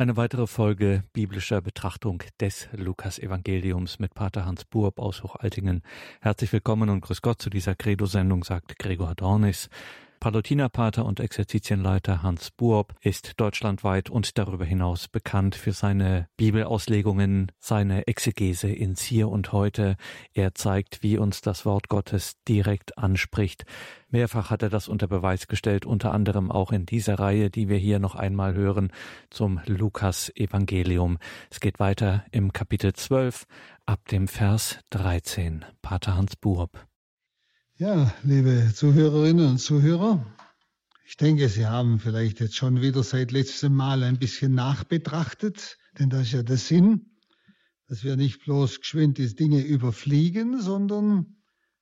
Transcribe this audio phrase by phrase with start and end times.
[0.00, 5.82] Eine weitere Folge biblischer Betrachtung des Lukas-Evangeliums mit Pater Hans Burb aus Hochaltingen.
[6.22, 9.68] Herzlich willkommen und grüß Gott zu dieser Credo-Sendung, sagt Gregor Dornis.
[10.20, 18.06] Palutinerpater und Exerzitienleiter Hans Buob ist deutschlandweit und darüber hinaus bekannt für seine Bibelauslegungen, seine
[18.06, 19.96] Exegese ins Hier und Heute.
[20.34, 23.64] Er zeigt, wie uns das Wort Gottes direkt anspricht.
[24.10, 27.78] Mehrfach hat er das unter Beweis gestellt, unter anderem auch in dieser Reihe, die wir
[27.78, 28.92] hier noch einmal hören,
[29.30, 31.16] zum Lukas Evangelium.
[31.48, 33.46] Es geht weiter im Kapitel 12
[33.86, 35.64] ab dem Vers 13.
[35.80, 36.89] Pater Hans Buob.
[37.80, 40.22] Ja, liebe Zuhörerinnen und Zuhörer,
[41.06, 46.10] ich denke, Sie haben vielleicht jetzt schon wieder seit letztem Mal ein bisschen nachbetrachtet, denn
[46.10, 47.16] das ist ja der Sinn,
[47.88, 51.38] dass wir nicht bloß geschwind die Dinge überfliegen, sondern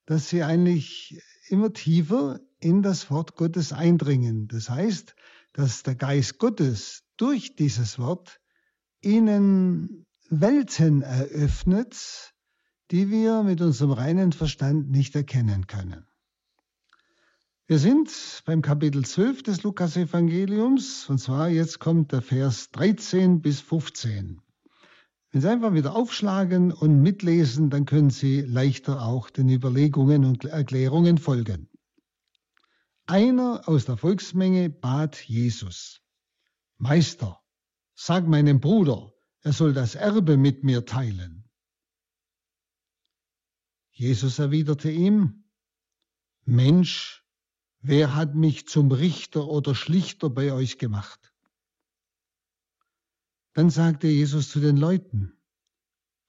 [0.06, 4.46] dass sie eigentlich immer tiefer in das Wort Gottes eindringen.
[4.46, 5.16] Das heißt,
[5.52, 8.38] dass der Geist Gottes durch dieses Wort
[9.00, 12.36] ihnen Welten eröffnet,
[12.90, 16.06] die wir mit unserem reinen Verstand nicht erkennen können.
[17.66, 23.60] Wir sind beim Kapitel 12 des Lukas-Evangeliums, und zwar jetzt kommt der Vers 13 bis
[23.60, 24.40] 15.
[25.30, 30.46] Wenn Sie einfach wieder aufschlagen und mitlesen, dann können Sie leichter auch den Überlegungen und
[30.46, 31.68] Erklärungen folgen.
[33.04, 36.00] Einer aus der Volksmenge bat Jesus,
[36.78, 37.38] Meister,
[37.94, 41.37] sag meinem Bruder, er soll das Erbe mit mir teilen.
[43.98, 45.42] Jesus erwiderte ihm,
[46.44, 47.26] Mensch,
[47.80, 51.34] wer hat mich zum Richter oder Schlichter bei euch gemacht?
[53.54, 55.32] Dann sagte Jesus zu den Leuten,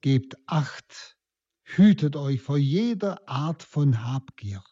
[0.02, 1.16] Gebt acht,
[1.62, 4.64] hütet euch vor jeder Art von Habgier.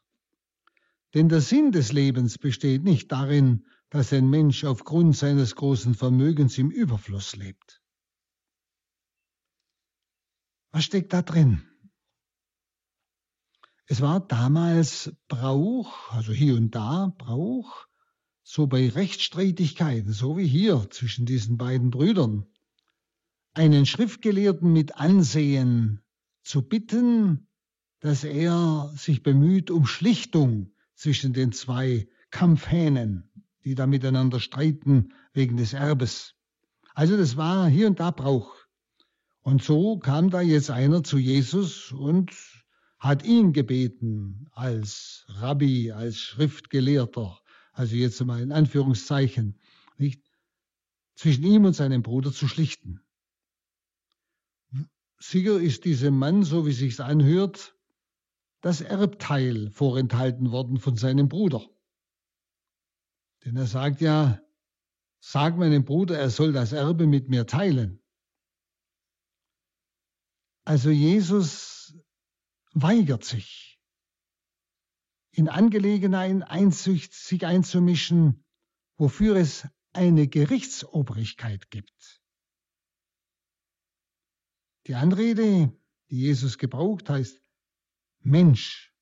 [1.14, 6.58] Denn der Sinn des Lebens besteht nicht darin, dass ein Mensch aufgrund seines großen Vermögens
[6.58, 7.80] im Überfluss lebt.
[10.72, 11.64] Was steckt da drin?
[13.90, 17.88] Es war damals Brauch, also hier und da Brauch,
[18.44, 22.46] so bei Rechtsstreitigkeiten, so wie hier zwischen diesen beiden Brüdern,
[23.54, 26.02] einen Schriftgelehrten mit Ansehen
[26.44, 27.48] zu bitten,
[28.02, 33.32] dass er sich bemüht um Schlichtung zwischen den zwei Kampfhähnen,
[33.64, 36.36] die da miteinander streiten wegen des Erbes.
[36.94, 38.54] Also das war hier und da Brauch.
[39.40, 42.32] Und so kam da jetzt einer zu Jesus und
[43.00, 47.40] hat ihn gebeten als Rabbi, als Schriftgelehrter,
[47.72, 49.60] also jetzt mal in Anführungszeichen,
[49.98, 50.22] nicht,
[51.16, 53.02] zwischen ihm und seinem Bruder zu schlichten.
[55.20, 57.76] Sicher ist diesem Mann, so wie sich's anhört,
[58.62, 61.68] das Erbteil vorenthalten worden von seinem Bruder.
[63.46, 64.42] Denn er sagt ja,
[65.20, 68.02] sag meinem Bruder, er soll das Erbe mit mir teilen.
[70.66, 71.96] Also Jesus
[72.82, 73.80] weigert sich,
[75.32, 78.46] in Angelegenheiten sich einzumischen,
[78.98, 82.22] wofür es eine Gerichtsobrigkeit gibt.
[84.86, 85.76] Die Anrede,
[86.10, 87.42] die Jesus gebraucht, heißt
[88.20, 88.94] Mensch.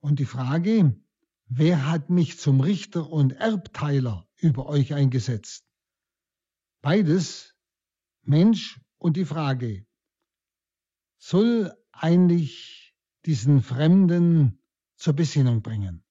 [0.00, 1.00] Und die Frage,
[1.46, 5.64] wer hat mich zum Richter und Erbteiler über euch eingesetzt?
[6.82, 7.56] Beides,
[8.22, 9.86] Mensch und die Frage,
[11.26, 14.58] soll eigentlich diesen Fremden
[14.96, 16.04] zur Besinnung bringen.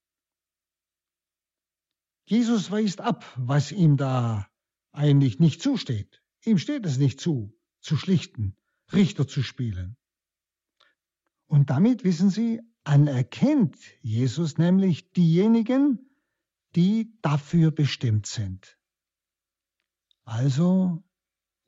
[2.25, 4.49] Jesus weist ab, was ihm da
[4.91, 6.23] eigentlich nicht zusteht.
[6.43, 8.57] Ihm steht es nicht zu, zu schlichten,
[8.91, 9.97] Richter zu spielen.
[11.45, 16.09] Und damit, wissen Sie, anerkennt Jesus nämlich diejenigen,
[16.75, 18.79] die dafür bestimmt sind.
[20.23, 21.03] Also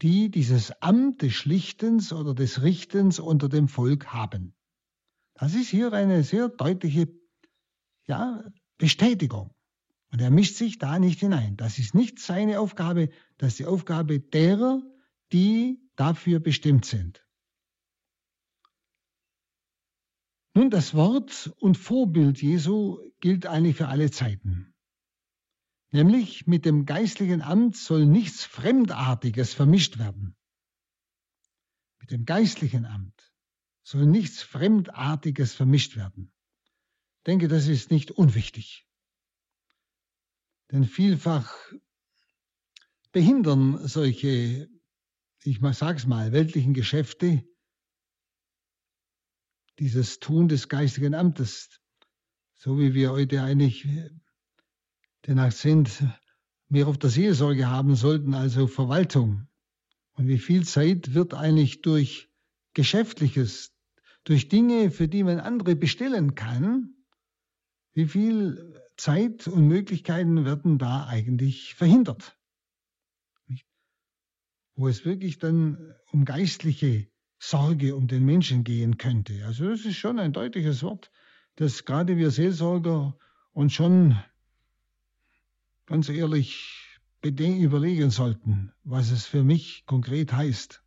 [0.01, 4.53] die dieses Amt des Schlichtens oder des Richtens unter dem Volk haben.
[5.35, 7.07] Das ist hier eine sehr deutliche
[8.07, 8.44] ja,
[8.78, 9.53] Bestätigung.
[10.11, 11.57] Und er mischt sich da nicht hinein.
[11.57, 14.81] Das ist nicht seine Aufgabe, das ist die Aufgabe derer,
[15.33, 17.25] die dafür bestimmt sind.
[20.53, 24.75] Nun, das Wort und Vorbild Jesu gilt eigentlich für alle Zeiten.
[25.95, 30.36] Nämlich mit dem geistlichen Amt soll nichts Fremdartiges vermischt werden.
[32.01, 33.33] Mit dem geistlichen Amt
[33.81, 36.33] soll nichts Fremdartiges vermischt werden.
[37.19, 38.86] Ich denke, das ist nicht unwichtig.
[40.69, 41.56] Denn vielfach
[43.13, 44.68] behindern solche,
[45.44, 47.48] ich mal sag's mal, weltlichen Geschäfte
[49.80, 51.80] dieses Tun des geistigen Amtes,
[52.53, 53.88] so wie wir heute eigentlich
[55.27, 56.04] den Akzent
[56.69, 59.48] mehr auf der Seelsorge haben sollten als auf Verwaltung.
[60.13, 62.30] Und wie viel Zeit wird eigentlich durch
[62.74, 63.74] Geschäftliches,
[64.24, 66.95] durch Dinge, für die man andere bestellen kann,
[67.94, 72.38] wie viel Zeit und Möglichkeiten werden da eigentlich verhindert?
[74.75, 77.07] Wo es wirklich dann um geistliche
[77.39, 79.45] Sorge um den Menschen gehen könnte.
[79.45, 81.12] Also das ist schon ein deutliches Wort,
[81.56, 83.18] dass gerade wir Seelsorger
[83.54, 84.18] uns schon
[85.86, 86.86] ganz ehrlich
[87.24, 90.84] überlegen sollten, was es für mich konkret heißt.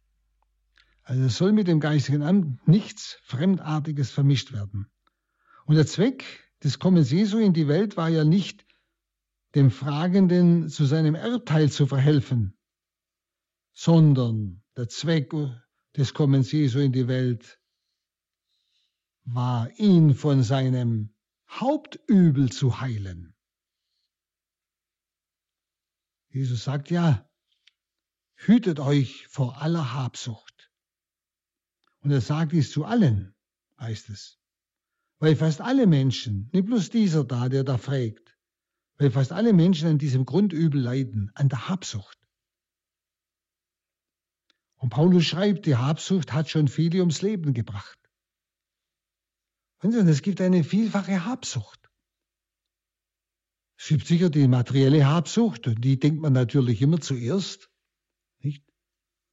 [1.02, 4.88] Also es soll mit dem geistigen Amt nichts Fremdartiges vermischt werden.
[5.64, 6.24] Und der Zweck
[6.62, 8.66] des Kommens Jesu in die Welt war ja nicht,
[9.54, 12.56] dem Fragenden zu seinem Erbteil zu verhelfen,
[13.72, 15.34] sondern der Zweck
[15.96, 17.58] des Kommens Jesu in die Welt
[19.24, 21.14] war, ihn von seinem
[21.48, 23.34] Hauptübel zu heilen.
[26.30, 27.28] Jesus sagt ja,
[28.34, 30.70] hütet euch vor aller Habsucht.
[32.00, 33.34] Und er sagt dies zu allen,
[33.78, 34.38] heißt es.
[35.18, 38.36] Weil fast alle Menschen, nicht bloß dieser da, der da fragt,
[38.98, 42.18] weil fast alle Menschen an diesem Grundübel leiden, an der Habsucht.
[44.76, 47.98] Und Paulus schreibt, die Habsucht hat schon viele ums Leben gebracht.
[49.80, 51.87] Und es gibt eine vielfache Habsucht.
[53.78, 57.70] Es gibt sicher die materielle Habsucht, die denkt man natürlich immer zuerst.
[58.40, 58.64] Nicht?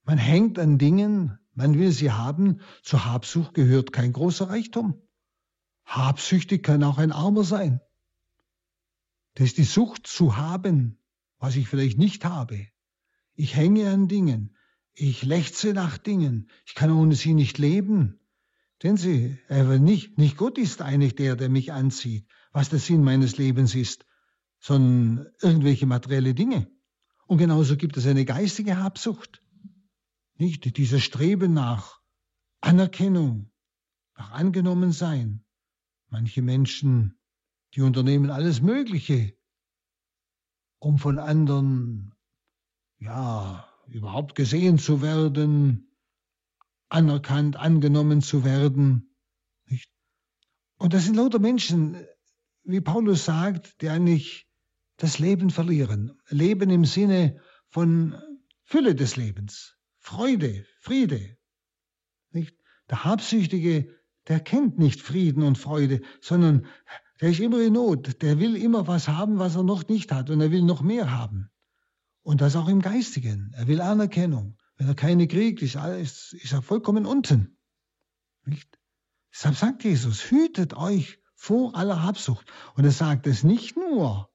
[0.04, 2.60] Man hängt an Dingen, man will sie haben.
[2.82, 5.02] Zur Habsucht gehört kein großer Reichtum.
[5.84, 7.80] Habsüchtig kann auch ein Armer sein.
[9.34, 10.98] Das ist die Sucht zu haben,
[11.38, 12.68] was ich vielleicht nicht habe.
[13.34, 14.56] Ich hänge an Dingen.
[14.94, 16.50] Ich lechze nach Dingen.
[16.64, 18.20] Ich kann ohne sie nicht leben.
[18.82, 23.02] Denn sie, aber nicht, nicht Gott ist eigentlich der, der mich anzieht, was der Sinn
[23.02, 24.06] meines Lebens ist,
[24.66, 26.68] sondern irgendwelche materielle Dinge.
[27.28, 29.40] Und genauso gibt es eine geistige Habsucht.
[30.38, 32.00] Nicht dieses Streben nach
[32.60, 33.52] Anerkennung,
[34.16, 35.44] nach Angenommensein.
[36.08, 37.16] Manche Menschen,
[37.74, 39.38] die unternehmen alles Mögliche,
[40.80, 42.12] um von anderen,
[42.98, 45.96] ja, überhaupt gesehen zu werden,
[46.88, 49.14] anerkannt, angenommen zu werden.
[49.66, 49.88] Nicht?
[50.76, 52.04] Und das sind lauter Menschen,
[52.64, 54.45] wie Paulus sagt, die eigentlich
[54.96, 56.18] das Leben verlieren.
[56.28, 58.14] Leben im Sinne von
[58.64, 61.36] Fülle des Lebens, Freude, Friede.
[62.30, 62.56] Nicht?
[62.90, 63.94] Der Habsüchtige,
[64.28, 66.66] der kennt nicht Frieden und Freude, sondern
[67.20, 68.22] der ist immer in Not.
[68.22, 71.10] Der will immer was haben, was er noch nicht hat und er will noch mehr
[71.10, 71.50] haben.
[72.22, 73.52] Und das auch im Geistigen.
[73.54, 74.58] Er will Anerkennung.
[74.76, 77.56] Wenn er keine kriegt, ist, alles, ist er vollkommen unten.
[78.44, 78.78] Nicht?
[79.32, 82.50] Deshalb sagt Jesus, hütet euch vor aller Habsucht.
[82.74, 84.28] Und er sagt es nicht nur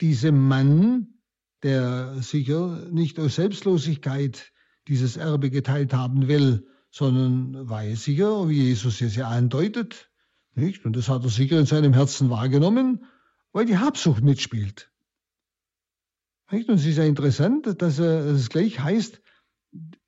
[0.00, 1.14] diesem Mann,
[1.62, 4.52] der sicher nicht aus Selbstlosigkeit
[4.88, 10.10] dieses Erbe geteilt haben will, sondern weil sicher, wie Jesus es ja andeutet,
[10.54, 10.84] nicht?
[10.84, 13.06] Und das hat er sicher in seinem Herzen wahrgenommen,
[13.52, 14.92] weil die Habsucht mitspielt.
[16.50, 16.68] Nicht?
[16.68, 19.20] Und es ist ja interessant, dass er es gleich heißt,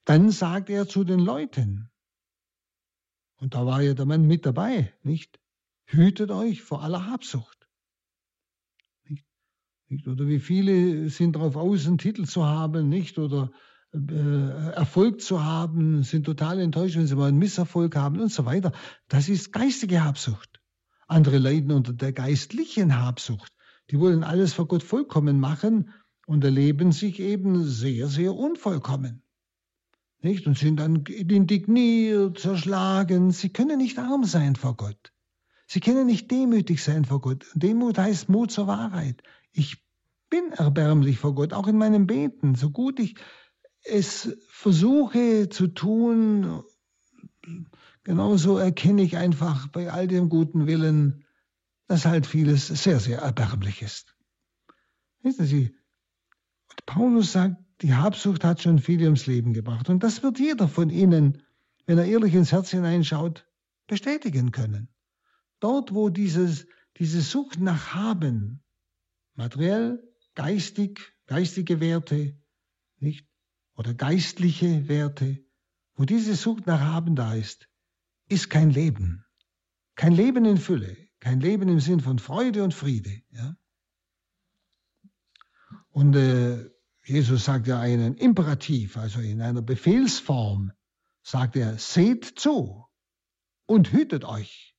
[0.05, 1.91] dann sagt er zu den Leuten,
[3.39, 5.41] und da war ja der Mann mit dabei, nicht?
[5.85, 7.56] Hütet euch vor aller Habsucht.
[9.89, 10.09] Nicht?
[10.09, 13.19] Oder wie viele sind darauf aus, einen Titel zu haben, nicht?
[13.19, 13.51] Oder
[13.93, 18.45] äh, Erfolg zu haben, sind total enttäuscht, wenn sie mal einen Misserfolg haben und so
[18.45, 18.73] weiter.
[19.09, 20.61] Das ist geistige Habsucht.
[21.07, 23.53] Andere leiden unter der geistlichen Habsucht.
[23.91, 25.91] Die wollen alles vor Gott vollkommen machen
[26.27, 29.23] und erleben sich eben sehr, sehr unvollkommen.
[30.21, 30.47] Nicht?
[30.49, 33.31] Und sind dann indigniert, zerschlagen.
[33.31, 35.13] Sie können nicht arm sein vor Gott.
[35.69, 37.47] Sie können nicht demütig sein vor Gott.
[37.55, 39.23] Demut heißt Mut zur Wahrheit.
[39.53, 39.86] Ich
[40.37, 43.15] bin erbärmlich vor Gott, auch in meinem Beten, so gut ich
[43.85, 46.63] es versuche zu tun,
[48.05, 51.25] genauso erkenne ich einfach bei all dem guten Willen,
[51.87, 54.15] dass halt vieles sehr, sehr erbärmlich ist.
[55.23, 55.75] Wissen Sie,
[56.71, 59.89] und Paulus sagt, die Habsucht hat schon viele ums Leben gebracht.
[59.89, 61.43] Und das wird jeder von Ihnen,
[61.87, 63.47] wenn er ehrlich ins Herz hineinschaut,
[63.87, 64.89] bestätigen können.
[65.61, 66.67] Dort, wo dieses,
[66.99, 68.63] diese Sucht nach Haben
[69.35, 70.03] materiell,
[70.37, 72.39] geistig, geistige Werte,
[72.99, 73.27] nicht?
[73.75, 75.45] Oder geistliche Werte,
[75.95, 77.69] wo diese Sucht nach Haben da ist,
[78.29, 79.25] ist kein Leben.
[79.97, 83.23] Kein Leben in Fülle, kein Leben im Sinn von Freude und Friede.
[83.31, 83.57] Ja?
[85.89, 86.71] Und äh,
[87.05, 90.73] Jesus sagt ja einen Imperativ, also in einer Befehlsform,
[91.23, 92.85] sagt er, seht zu
[93.67, 94.76] und hütet euch.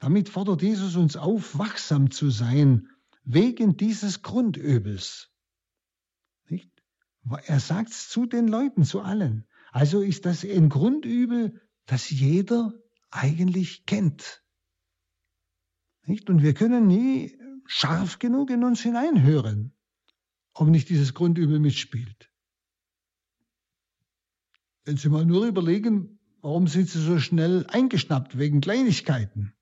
[0.00, 2.88] Damit fordert Jesus uns auf, wachsam zu sein,
[3.22, 5.30] wegen dieses Grundübels.
[6.48, 6.70] Nicht?
[7.44, 9.46] Er sagt es zu den Leuten, zu allen.
[9.72, 12.72] Also ist das ein Grundübel, das jeder
[13.10, 14.42] eigentlich kennt.
[16.06, 16.30] Nicht?
[16.30, 19.76] Und wir können nie scharf genug in uns hineinhören,
[20.54, 22.32] ob nicht dieses Grundübel mitspielt.
[24.84, 29.52] Wenn Sie mal nur überlegen, warum sind Sie so schnell eingeschnappt wegen Kleinigkeiten?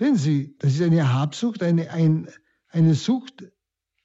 [0.00, 2.28] Denn Sie, das ist eine Habsucht, eine, ein,
[2.68, 3.44] eine Sucht,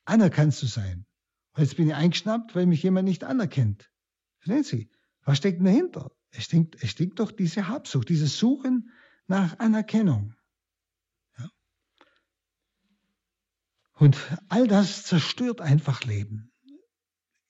[0.05, 1.05] anerkannt zu sein.
[1.53, 3.91] Und jetzt bin ich eingeschnappt, weil mich jemand nicht anerkennt.
[4.37, 4.91] Verstehen Sie?
[5.23, 6.11] Was steckt dahinter?
[6.31, 8.91] Es steckt, es steckt doch diese Habsucht, dieses Suchen
[9.27, 10.35] nach Anerkennung.
[11.37, 11.49] Ja?
[13.93, 14.17] Und
[14.47, 16.51] all das zerstört einfach Leben.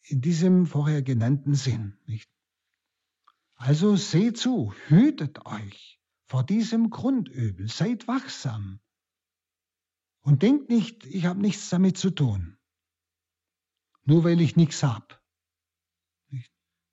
[0.03, 1.97] In diesem vorher genannten Sinn.
[2.05, 2.29] Nicht?
[3.55, 5.98] Also seht zu, hütet euch
[6.29, 8.79] vor diesem Grundübel, seid wachsam
[10.21, 12.57] und denkt nicht, ich habe nichts damit zu tun,
[14.05, 15.19] nur weil ich nichts habe.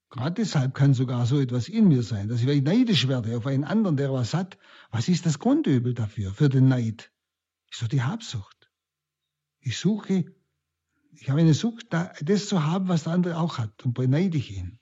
[0.09, 3.65] Gerade deshalb kann sogar so etwas in mir sein, dass ich neidisch werde auf einen
[3.65, 4.57] anderen, der was hat.
[4.91, 7.13] Was ist das Grundübel dafür, für den Neid?
[7.71, 8.71] Ist doch die Habsucht.
[9.59, 10.25] Ich suche,
[11.11, 14.57] ich habe eine Sucht, das zu haben, was der andere auch hat und beneide ich
[14.57, 14.79] ihn.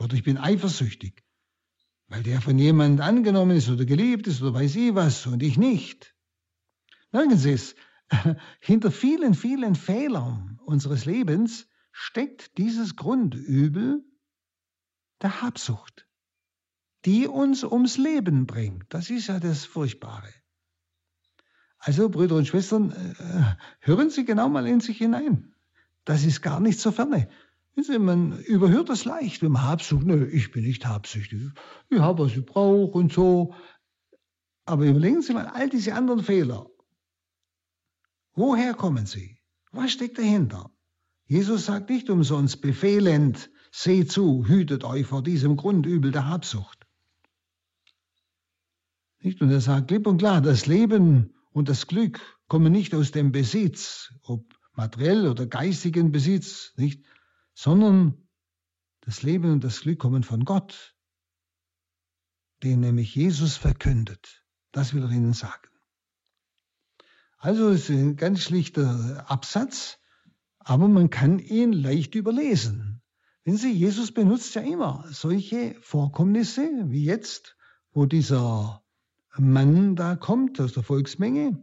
[0.00, 1.24] Oder ich bin eifersüchtig,
[2.08, 5.58] weil der von jemand angenommen ist oder geliebt ist oder weiß ich was und ich
[5.58, 6.14] nicht.
[7.12, 7.74] Merken Sie es,
[8.60, 14.04] hinter vielen, vielen Fehlern unseres Lebens steckt dieses Grundübel
[15.20, 16.06] der Habsucht,
[17.04, 18.86] die uns ums Leben bringt.
[18.94, 20.32] Das ist ja das Furchtbare.
[21.78, 25.54] Also, Brüder und Schwestern, äh, hören Sie genau mal in sich hinein.
[26.04, 27.28] Das ist gar nicht so ferne.
[27.76, 31.50] Man überhört das leicht, wenn man Habsucht, nö, ich bin nicht habsüchtig,
[31.88, 33.54] ich habe, was ich brauche und so.
[34.64, 36.66] Aber überlegen Sie mal all diese anderen Fehler.
[38.34, 39.40] Woher kommen sie?
[39.72, 40.70] Was steckt dahinter?
[41.26, 46.86] Jesus sagt nicht umsonst befehlend, Seht zu, hütet euch vor diesem Grundübel der Habsucht.
[49.20, 49.42] Nicht?
[49.42, 53.32] Und er sagt klipp und klar, das Leben und das Glück kommen nicht aus dem
[53.32, 57.04] Besitz, ob materiell oder geistigen Besitz, nicht,
[57.58, 58.28] sondern
[59.00, 60.94] das Leben und das Glück kommen von Gott,
[62.62, 64.44] den nämlich Jesus verkündet.
[64.70, 65.68] Das will er ihnen sagen.
[67.36, 69.98] Also es ist ein ganz schlichter Absatz,
[70.60, 73.02] aber man kann ihn leicht überlesen.
[73.42, 77.56] Wissen Sie, Jesus benutzt ja immer solche Vorkommnisse wie jetzt,
[77.90, 78.84] wo dieser
[79.36, 81.60] Mann da kommt aus der Volksmenge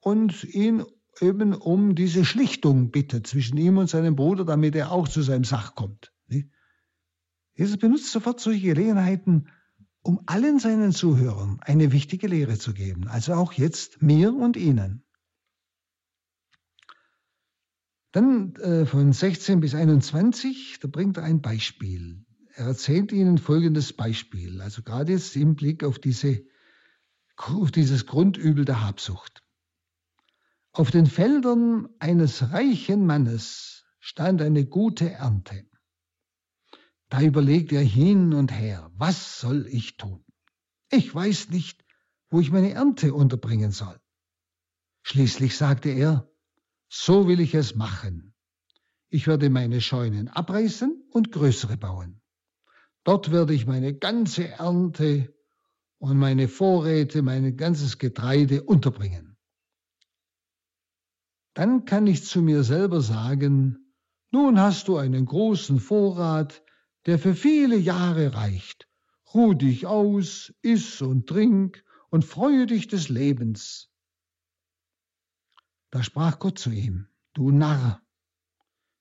[0.00, 0.86] und ihn
[1.20, 5.44] eben um diese Schlichtung bittet zwischen ihm und seinem Bruder, damit er auch zu seinem
[5.44, 6.12] Sach kommt.
[7.56, 9.48] Jesus benutzt sofort solche Gelegenheiten,
[10.02, 15.04] um allen seinen Zuhörern eine wichtige Lehre zu geben, also auch jetzt mir und Ihnen.
[18.12, 22.24] Dann äh, von 16 bis 21, da bringt er ein Beispiel.
[22.54, 26.44] Er erzählt ihnen folgendes Beispiel, also gerade jetzt im Blick auf, diese,
[27.36, 29.43] auf dieses Grundübel der Habsucht.
[30.76, 35.64] Auf den Feldern eines reichen Mannes stand eine gute Ernte.
[37.08, 40.24] Da überlegt er hin und her, was soll ich tun?
[40.90, 41.84] Ich weiß nicht,
[42.28, 44.00] wo ich meine Ernte unterbringen soll.
[45.04, 46.28] Schließlich sagte er,
[46.88, 48.34] so will ich es machen.
[49.10, 52.20] Ich werde meine Scheunen abreißen und größere bauen.
[53.04, 55.32] Dort werde ich meine ganze Ernte
[55.98, 59.33] und meine Vorräte, mein ganzes Getreide unterbringen.
[61.54, 63.92] Dann kann ich zu mir selber sagen,
[64.30, 66.62] nun hast du einen großen Vorrat,
[67.06, 68.88] der für viele Jahre reicht.
[69.32, 73.90] Ruh dich aus, iss und trink und freue dich des Lebens.
[75.90, 78.02] Da sprach Gott zu ihm, du Narr,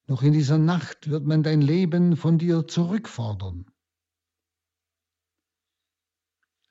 [0.06, 3.66] noch in dieser Nacht wird man dein Leben von dir zurückfordern.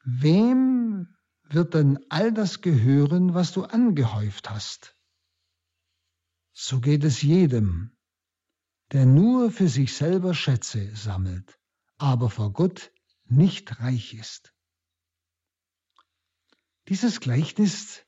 [0.04, 4.96] Wem wird denn all das gehören, was du angehäuft hast?
[6.52, 7.96] So geht es jedem,
[8.92, 11.58] der nur für sich selber Schätze sammelt,
[11.96, 12.92] aber vor Gott
[13.24, 14.54] nicht reich ist.
[16.88, 18.04] Dieses Gleichnis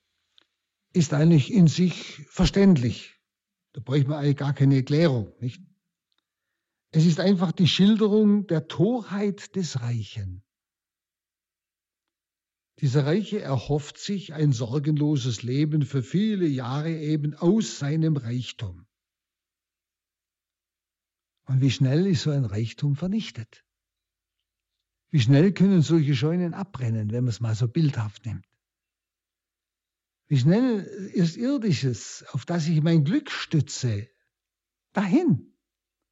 [0.93, 3.15] ist eigentlich in sich verständlich.
[3.73, 5.63] Da bräuchte man eigentlich gar keine Erklärung, nicht?
[6.91, 10.45] Es ist einfach die Schilderung der Torheit des Reichen.
[12.81, 18.87] Dieser Reiche erhofft sich ein sorgenloses Leben für viele Jahre eben aus seinem Reichtum.
[21.47, 23.65] Und wie schnell ist so ein Reichtum vernichtet?
[25.11, 28.47] Wie schnell können solche Scheunen abbrennen, wenn man es mal so bildhaft nimmt?
[30.27, 34.09] Wie schnell ist Irdisches, auf das ich mein Glück stütze,
[34.93, 35.55] dahin,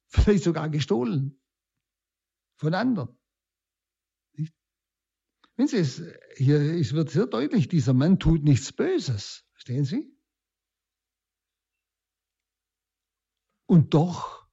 [0.07, 1.41] vielleicht sogar gestohlen
[2.55, 3.17] von anderen.
[5.63, 6.03] Wenn Sie es,
[6.35, 9.45] hier es wird sehr deutlich, dieser Mann tut nichts Böses.
[9.53, 10.13] Verstehen Sie?
[13.65, 14.45] Und doch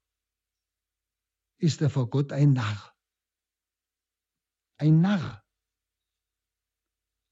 [1.58, 2.96] ist er vor Gott ein Narr.
[4.76, 5.44] Ein Narr.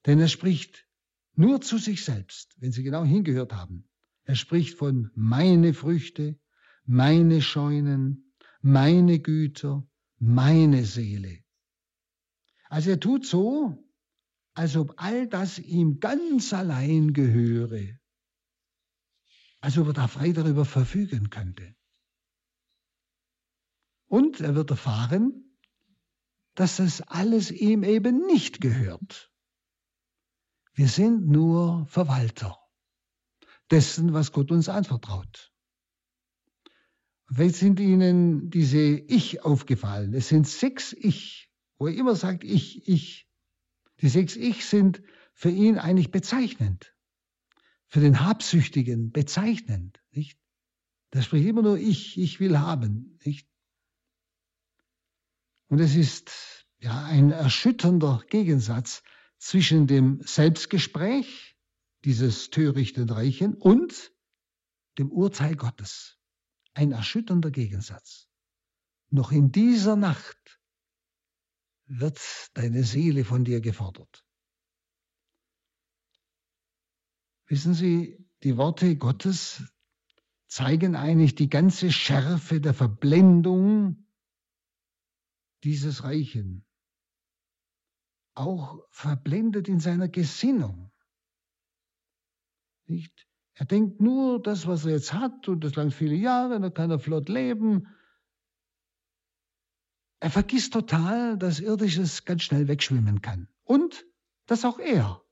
[0.06, 0.88] Denn er spricht
[1.34, 3.88] nur zu sich selbst, wenn Sie genau hingehört haben.
[4.24, 6.36] Er spricht von meine Früchte,
[6.84, 11.44] meine Scheunen, meine Güter, meine Seele.
[12.68, 13.84] Also er tut so,
[14.54, 17.98] als ob all das ihm ganz allein gehöre,
[19.60, 21.74] als ob er da frei darüber verfügen könnte.
[24.06, 25.56] Und er wird erfahren,
[26.54, 29.32] dass das alles ihm eben nicht gehört.
[30.74, 32.58] Wir sind nur Verwalter
[33.70, 35.52] dessen, was Gott uns anvertraut.
[37.30, 40.14] Vielleicht sind Ihnen diese Ich aufgefallen.
[40.14, 41.47] Es sind sechs Ich,
[41.78, 43.28] wo er immer sagt Ich, Ich.
[44.00, 46.94] Die sechs Ich sind für ihn eigentlich bezeichnend.
[47.86, 50.38] Für den Habsüchtigen bezeichnend, nicht?
[51.10, 53.48] Da spricht immer nur Ich, ich will haben, nicht?
[55.68, 59.02] Und es ist ja ein erschütternder Gegensatz
[59.38, 61.56] zwischen dem Selbstgespräch
[62.04, 64.12] dieses törichten Reichen und
[64.98, 66.18] dem Urteil Gottes.
[66.74, 68.28] Ein erschütternder Gegensatz.
[69.10, 70.57] Noch in dieser Nacht
[71.88, 72.20] wird
[72.54, 74.24] deine Seele von dir gefordert.
[77.46, 79.62] Wissen Sie, die Worte Gottes
[80.46, 84.06] zeigen eigentlich die ganze Schärfe der Verblendung
[85.64, 86.64] dieses Reichen,
[88.34, 90.92] auch verblendet in seiner Gesinnung.
[92.86, 93.26] Nicht?
[93.54, 96.90] Er denkt nur das, was er jetzt hat, und das lang viele Jahre, da kann
[96.90, 97.88] er flott leben.
[100.20, 103.48] Er vergisst total, dass Irdisches ganz schnell wegschwimmen kann.
[103.64, 104.04] Und
[104.46, 105.22] dass auch er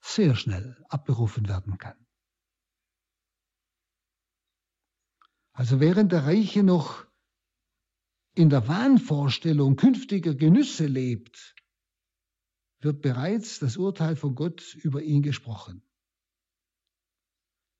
[0.00, 1.96] sehr schnell abberufen werden kann.
[5.52, 7.06] Also während der Reiche noch
[8.34, 11.54] in der Wahnvorstellung künftiger Genüsse lebt,
[12.80, 15.82] wird bereits das Urteil von Gott über ihn gesprochen.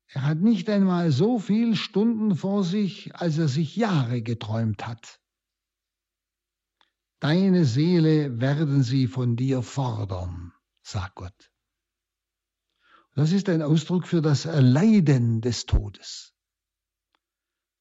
[0.08, 5.21] Er hat nicht einmal so viel Stunden vor sich, als er sich Jahre geträumt hat.
[7.22, 11.52] Deine Seele werden sie von dir fordern, sagt Gott.
[13.14, 16.34] Das ist ein Ausdruck für das Erleiden des Todes.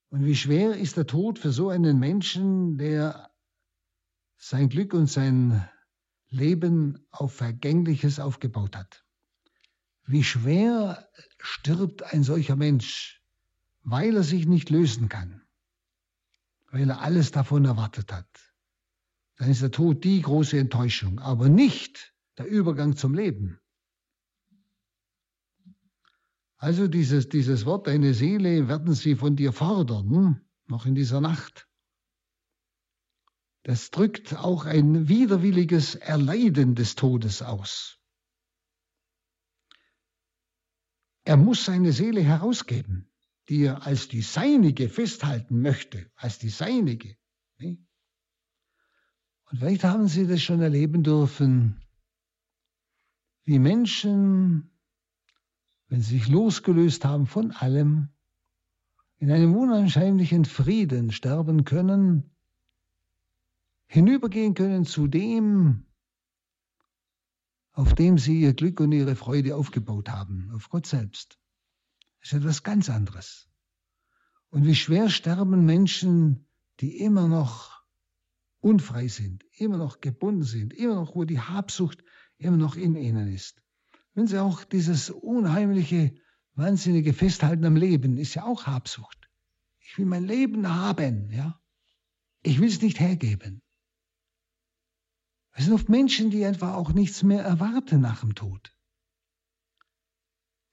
[0.10, 3.32] Und wie schwer ist der Tod für so einen Menschen, der
[4.38, 5.67] sein Glück und sein
[6.30, 9.04] Leben auf Vergängliches aufgebaut hat.
[10.06, 13.23] Wie schwer stirbt ein solcher Mensch,
[13.82, 15.41] weil er sich nicht lösen kann,
[16.69, 18.50] weil er alles davon erwartet hat.
[19.41, 23.60] Dann ist der Tod die große Enttäuschung, aber nicht der Übergang zum Leben.
[26.58, 31.67] Also dieses, dieses Wort, deine Seele werden sie von dir fordern, noch in dieser Nacht.
[33.63, 37.97] Das drückt auch ein widerwilliges Erleiden des Todes aus.
[41.23, 43.12] Er muss seine Seele herausgeben,
[43.49, 47.17] die er als die seinige festhalten möchte, als die seinige.
[49.51, 51.81] Und vielleicht haben Sie das schon erleben dürfen,
[53.43, 54.71] wie Menschen
[55.91, 58.07] wenn sie sich losgelöst haben von allem,
[59.17, 62.31] in einem unanscheinlichen Frieden sterben können,
[63.87, 65.85] hinübergehen können zu dem,
[67.73, 71.37] auf dem sie ihr Glück und ihre Freude aufgebaut haben, auf Gott selbst.
[72.21, 73.49] Das ist etwas ganz anderes.
[74.49, 76.47] Und wie schwer sterben Menschen,
[76.79, 77.70] die immer noch
[78.62, 82.04] unfrei sind, immer noch gebunden sind, immer noch, wo die Habsucht
[82.38, 83.62] immer noch in ihnen ist.
[84.13, 86.13] Wenn Sie auch dieses unheimliche,
[86.54, 89.30] wahnsinnige Festhalten am Leben ist ja auch Habsucht.
[89.80, 91.60] Ich will mein Leben haben, ja.
[92.43, 93.62] Ich will es nicht hergeben.
[95.54, 98.74] Es sind oft Menschen, die einfach auch nichts mehr erwarten nach dem Tod.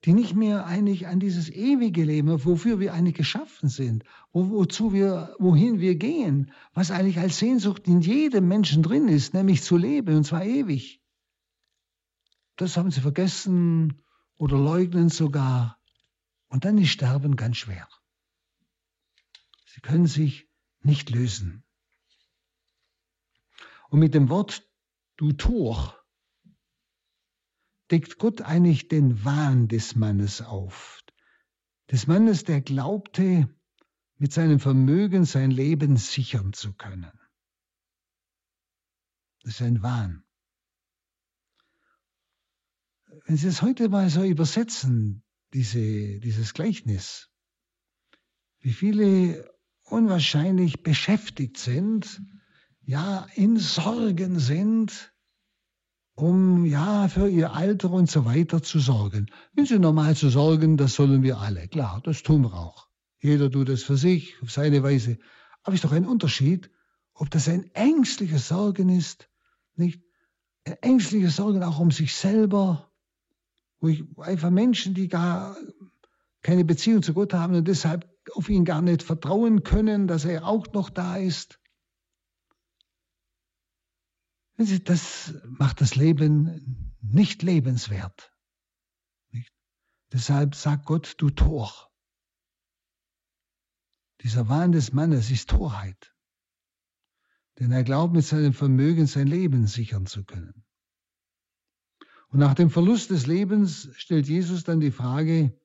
[0.09, 4.95] Die nicht mehr eigentlich an dieses ewige Leben, wofür wir eigentlich geschaffen sind, wo, wozu
[4.95, 9.77] wir, wohin wir gehen, was eigentlich als Sehnsucht in jedem Menschen drin ist, nämlich zu
[9.77, 11.03] leben, und zwar ewig.
[12.57, 14.03] Das haben sie vergessen
[14.39, 15.79] oder leugnen sogar.
[16.49, 17.87] Und dann ist Sterben ganz schwer.
[19.67, 20.49] Sie können sich
[20.81, 21.65] nicht lösen.
[23.91, 24.67] Und mit dem Wort
[25.19, 25.98] du Tor
[27.91, 31.03] deckt Gott eigentlich den Wahn des Mannes auf.
[31.91, 33.49] Des Mannes, der glaubte,
[34.19, 37.13] mit seinem Vermögen sein Leben sichern zu können.
[39.43, 40.25] Das ist ein Wahn.
[43.25, 45.23] Wenn Sie es heute mal so übersetzen,
[45.55, 47.31] diese, dieses Gleichnis,
[48.61, 49.51] wie viele
[49.85, 52.21] unwahrscheinlich beschäftigt sind,
[52.83, 55.15] ja, in Sorgen sind,
[56.19, 59.31] um ja für ihr Alter und so weiter zu sorgen.
[59.55, 61.69] Wenn sie normal zu sorgen, das sollen wir alle.
[61.69, 62.89] Klar, das tun wir auch.
[63.21, 65.19] Jeder tut es für sich, auf seine Weise.
[65.63, 66.71] Aber es ist doch ein Unterschied,
[67.15, 69.29] ob das ein ängstliches Sorgen ist,
[69.77, 70.03] nicht?
[70.65, 72.91] Ein ängstliches Sorgen auch um sich selber,
[73.79, 75.57] wo ich einfach Menschen, die gar
[76.43, 80.47] keine Beziehung zu Gott haben und deshalb auf ihn gar nicht vertrauen können, dass er
[80.49, 81.61] auch noch da ist.
[84.59, 88.33] Das macht das Leben nicht lebenswert.
[89.31, 89.53] Nicht?
[90.13, 91.73] Deshalb sagt Gott, du Tor.
[94.23, 96.13] Dieser Wahn des Mannes ist Torheit.
[97.61, 100.65] Denn er glaubt, mit seinem Vermögen sein Leben sichern zu können.
[102.29, 105.57] Und nach dem Verlust des Lebens stellt Jesus dann die Frage,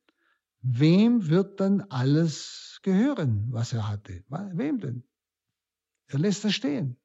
[0.61, 4.23] wem wird dann alles gehören, was er hatte?
[4.29, 5.03] Wem denn?
[6.07, 6.99] Er lässt das stehen.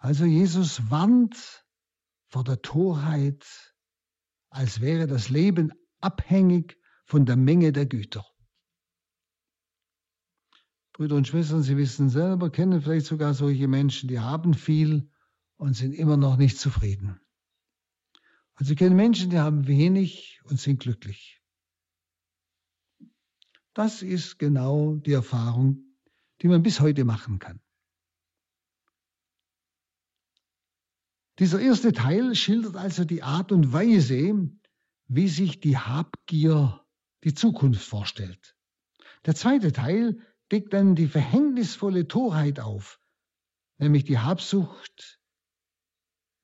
[0.00, 1.62] Also Jesus warnt
[2.28, 3.46] vor der Torheit,
[4.48, 8.26] als wäre das Leben abhängig von der Menge der Güter.
[10.94, 15.10] Brüder und Schwestern, Sie wissen selber, kennen vielleicht sogar solche Menschen, die haben viel
[15.56, 17.20] und sind immer noch nicht zufrieden.
[18.58, 21.42] Und Sie kennen Menschen, die haben wenig und sind glücklich.
[23.74, 25.94] Das ist genau die Erfahrung,
[26.40, 27.60] die man bis heute machen kann.
[31.40, 34.50] Dieser erste Teil schildert also die Art und Weise,
[35.08, 36.84] wie sich die Habgier
[37.24, 38.54] die Zukunft vorstellt.
[39.24, 40.20] Der zweite Teil
[40.52, 43.00] deckt dann die verhängnisvolle Torheit auf,
[43.78, 45.18] nämlich die Habsucht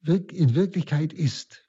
[0.01, 1.69] in Wirklichkeit ist.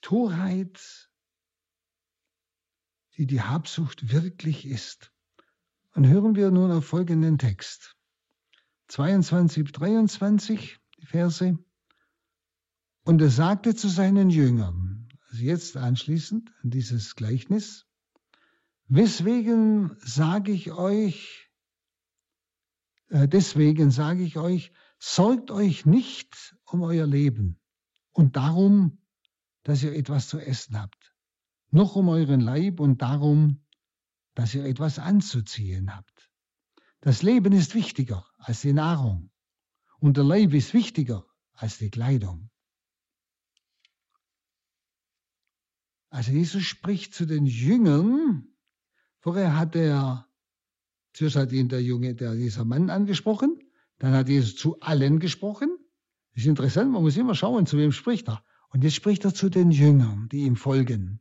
[0.00, 1.10] Torheit,
[3.16, 5.12] die die Habsucht wirklich ist.
[5.94, 7.99] Und hören wir nun auf folgenden Text.
[8.90, 11.56] 22, 23, die Verse.
[13.04, 17.86] Und er sagte zu seinen Jüngern, also jetzt anschließend an dieses Gleichnis,
[18.88, 21.48] weswegen sage ich euch,
[23.10, 27.60] äh, deswegen sage ich euch, sorgt euch nicht um euer Leben
[28.10, 28.98] und darum,
[29.62, 31.14] dass ihr etwas zu essen habt,
[31.70, 33.64] noch um euren Leib und darum,
[34.34, 36.29] dass ihr etwas anzuziehen habt.
[37.00, 39.30] Das Leben ist wichtiger als die Nahrung
[40.00, 42.50] und der Leib ist wichtiger als die Kleidung.
[46.10, 48.48] Also Jesus spricht zu den Jüngern.
[49.20, 50.28] Vorher hat er,
[51.12, 53.58] zuerst hat ihn der Junge, der, dieser Mann angesprochen,
[53.98, 55.78] dann hat Jesus zu allen gesprochen.
[56.32, 58.44] Das ist interessant, man muss immer schauen, zu wem spricht er.
[58.70, 61.20] Und jetzt spricht er zu den Jüngern, die ihm folgen.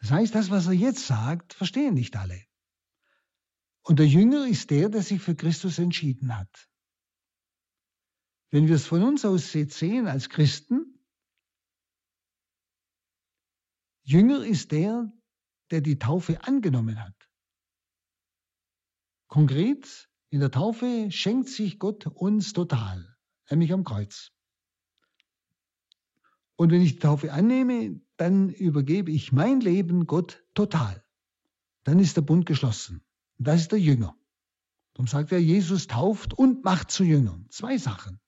[0.00, 2.42] Das heißt, das, was er jetzt sagt, verstehen nicht alle.
[3.82, 6.68] Und der Jünger ist der, der sich für Christus entschieden hat.
[8.50, 11.04] Wenn wir es von uns aus sehen als Christen,
[14.04, 15.12] Jünger ist der,
[15.70, 17.30] der die Taufe angenommen hat.
[19.26, 23.16] Konkret, in der Taufe schenkt sich Gott uns total,
[23.50, 24.32] nämlich am Kreuz.
[26.56, 31.02] Und wenn ich die Taufe annehme, dann übergebe ich mein Leben Gott total.
[31.84, 33.04] Dann ist der Bund geschlossen.
[33.44, 34.16] Das ist der Jünger.
[34.94, 37.46] Darum sagt er, Jesus tauft und macht zu Jüngern.
[37.50, 38.20] Zwei Sachen.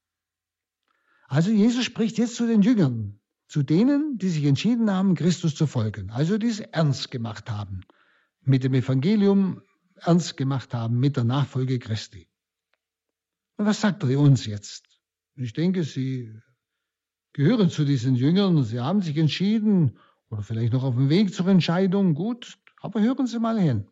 [1.26, 5.66] Also Jesus spricht jetzt zu den Jüngern, zu denen, die sich entschieden haben, Christus zu
[5.66, 6.10] folgen.
[6.10, 7.82] Also die es ernst gemacht haben,
[8.40, 9.62] mit dem Evangelium
[9.96, 12.28] ernst gemacht haben, mit der Nachfolge Christi.
[13.56, 15.00] Und was sagt er uns jetzt?
[15.36, 16.32] Ich denke, Sie
[17.32, 19.98] gehören zu diesen Jüngern, Sie haben sich entschieden
[20.30, 22.14] oder vielleicht noch auf dem Weg zur Entscheidung.
[22.14, 23.88] Gut, aber hören Sie mal hin.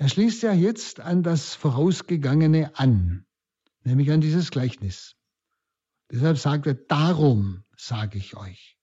[0.00, 3.26] Er schließt ja jetzt an das Vorausgegangene an,
[3.82, 5.16] nämlich an dieses Gleichnis.
[6.08, 8.78] Deshalb sagt er, darum sage ich euch.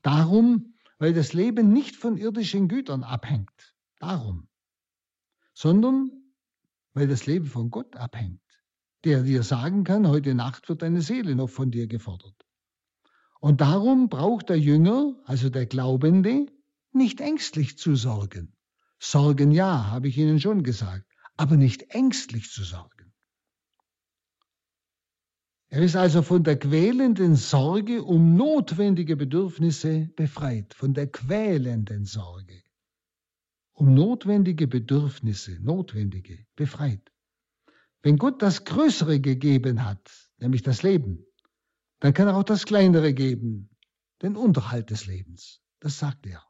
[0.00, 3.74] Darum, weil das Leben nicht von irdischen Gütern abhängt.
[3.98, 4.48] Darum.
[5.52, 6.10] Sondern
[6.94, 8.40] weil das Leben von Gott abhängt,
[9.04, 12.46] der dir sagen kann, heute Nacht wird deine Seele noch von dir gefordert.
[13.38, 16.46] Und darum braucht der Jünger, also der Glaubende,
[16.92, 18.56] nicht ängstlich zu sorgen.
[18.98, 23.12] Sorgen ja, habe ich Ihnen schon gesagt, aber nicht ängstlich zu sorgen.
[25.68, 32.64] Er ist also von der quälenden Sorge um notwendige Bedürfnisse befreit, von der quälenden Sorge
[33.74, 37.12] um notwendige Bedürfnisse, notwendige, befreit.
[38.02, 41.26] Wenn Gott das Größere gegeben hat, nämlich das Leben,
[42.00, 43.70] dann kann er auch das Kleinere geben,
[44.22, 45.60] den Unterhalt des Lebens.
[45.80, 46.42] Das sagt er.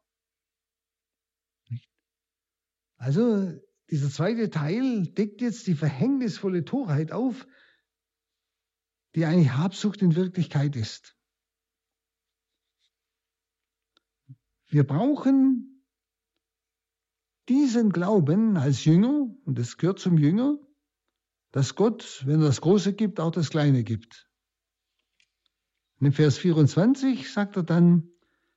[2.97, 3.53] Also
[3.91, 7.47] dieser zweite Teil deckt jetzt die verhängnisvolle Torheit auf,
[9.15, 11.17] die eigentlich Habsucht in Wirklichkeit ist.
[14.67, 15.87] Wir brauchen
[17.49, 20.59] diesen Glauben als Jünger, und das gehört zum Jünger,
[21.53, 24.29] dass Gott, wenn er das Große gibt, auch das Kleine gibt.
[26.01, 28.11] Und in Vers 24 sagt er dann,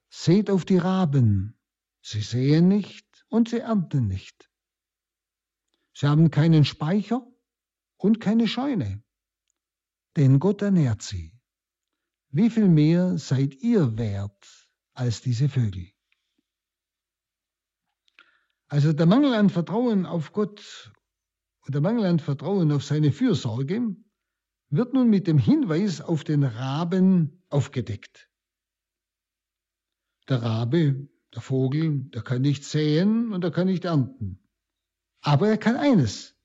[0.10, 1.60] seht auf die Raben,
[2.02, 4.50] sie sehen nicht und sie ernten nicht.
[5.94, 7.26] Sie haben keinen Speicher
[7.98, 9.04] und keine Scheune
[10.18, 11.32] denn Gott ernährt sie.
[12.30, 15.92] Wie viel mehr seid ihr wert als diese Vögel?
[18.68, 20.92] Also der Mangel an Vertrauen auf Gott
[21.62, 23.96] und der Mangel an Vertrauen auf seine Fürsorge
[24.70, 28.30] wird nun mit dem Hinweis auf den Raben aufgedeckt.
[30.28, 34.40] Der Rabe, der Vogel, der kann nicht säen und er kann nicht ernten.
[35.22, 36.36] Aber er kann eines.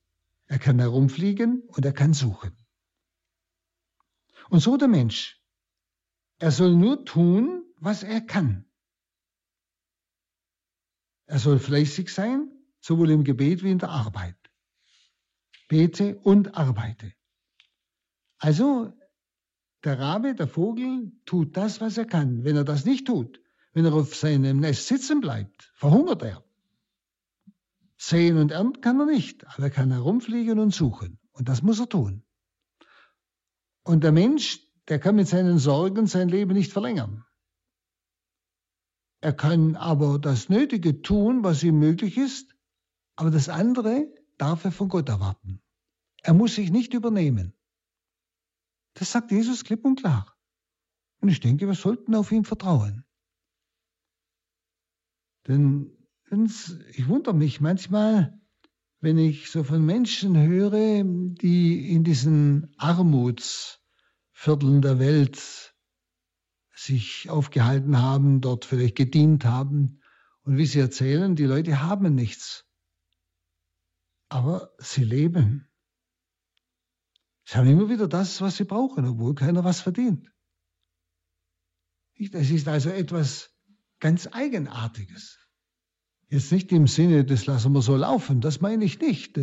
[0.47, 2.55] Er kann herumfliegen und er kann suchen.
[4.49, 5.41] Und so der Mensch.
[6.37, 8.65] Er soll nur tun, was er kann.
[11.25, 14.37] Er soll fleißig sein, sowohl im Gebet wie in der Arbeit.
[15.69, 17.13] Bete und arbeite.
[18.37, 18.93] Also,
[19.83, 22.43] der Rabe, der Vogel, tut das, was er kann.
[22.43, 23.41] Wenn er das nicht tut,
[23.73, 26.43] wenn er auf seinem Nest sitzen bleibt, verhungert er.
[27.97, 31.19] Sehen und ernten kann er nicht, aber er kann herumfliegen und suchen.
[31.31, 32.23] Und das muss er tun.
[33.83, 37.25] Und der Mensch, der kann mit seinen Sorgen sein Leben nicht verlängern.
[39.21, 42.55] Er kann aber das Nötige tun, was ihm möglich ist,
[43.15, 44.07] aber das andere
[44.37, 45.61] darf er von Gott erwarten.
[46.21, 47.53] Er muss sich nicht übernehmen.
[48.95, 50.35] Das sagt Jesus klipp und klar.
[51.21, 53.02] Und ich denke, wir sollten auf ihn vertrauen.
[55.47, 55.97] Denn
[56.29, 58.39] ich wundere mich manchmal,
[59.01, 65.75] wenn ich so von Menschen höre, die in diesen Armutsvierteln der Welt
[66.73, 70.01] sich aufgehalten haben, dort vielleicht gedient haben
[70.43, 72.65] und wie sie erzählen, die Leute haben nichts,
[74.29, 75.69] aber sie leben.
[77.45, 80.31] Sie haben immer wieder das, was sie brauchen, obwohl keiner was verdient.
[82.15, 83.52] Es ist also etwas
[84.03, 85.39] ganz Eigenartiges.
[86.27, 89.39] Jetzt nicht im Sinne, das lassen wir so laufen, das meine ich nicht,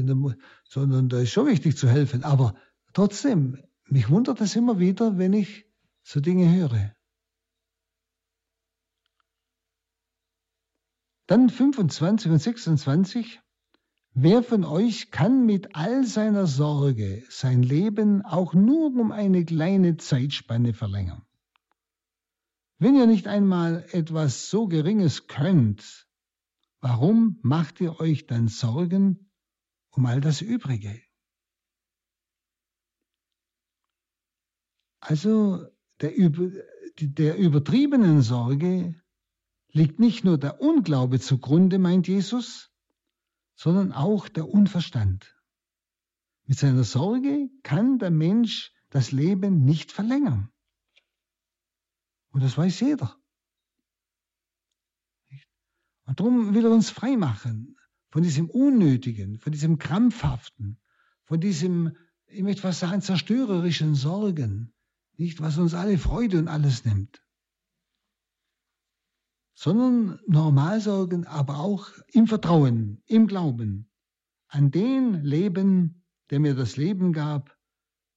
[0.65, 2.25] sondern da ist schon wichtig zu helfen.
[2.25, 2.55] Aber
[2.93, 5.65] trotzdem, mich wundert es immer wieder, wenn ich
[6.03, 6.95] so Dinge höre.
[11.27, 13.41] Dann 25 und 26.
[14.13, 19.97] Wer von euch kann mit all seiner Sorge sein Leben auch nur um eine kleine
[19.97, 21.25] Zeitspanne verlängern?
[22.81, 26.11] Wenn ihr nicht einmal etwas so Geringes könnt,
[26.81, 29.31] Warum macht ihr euch dann Sorgen
[29.91, 31.03] um all das Übrige?
[35.01, 35.67] Also
[36.01, 36.13] der,
[36.99, 39.01] der übertriebenen Sorge
[39.73, 42.71] liegt nicht nur der Unglaube zugrunde, meint Jesus,
[43.55, 45.37] sondern auch der Unverstand.
[46.47, 50.51] Mit seiner Sorge kann der Mensch das Leben nicht verlängern.
[52.31, 53.17] Und das weiß jeder.
[56.05, 57.77] Und darum will er uns frei machen
[58.11, 60.81] von diesem Unnötigen, von diesem Krampfhaften,
[61.25, 64.73] von diesem, ich möchte fast sagen, zerstörerischen Sorgen,
[65.17, 67.23] nicht was uns alle Freude und alles nimmt.
[69.55, 73.91] Sondern Normalsorgen, aber auch im Vertrauen, im Glauben,
[74.49, 77.57] an den Leben, der mir das Leben gab,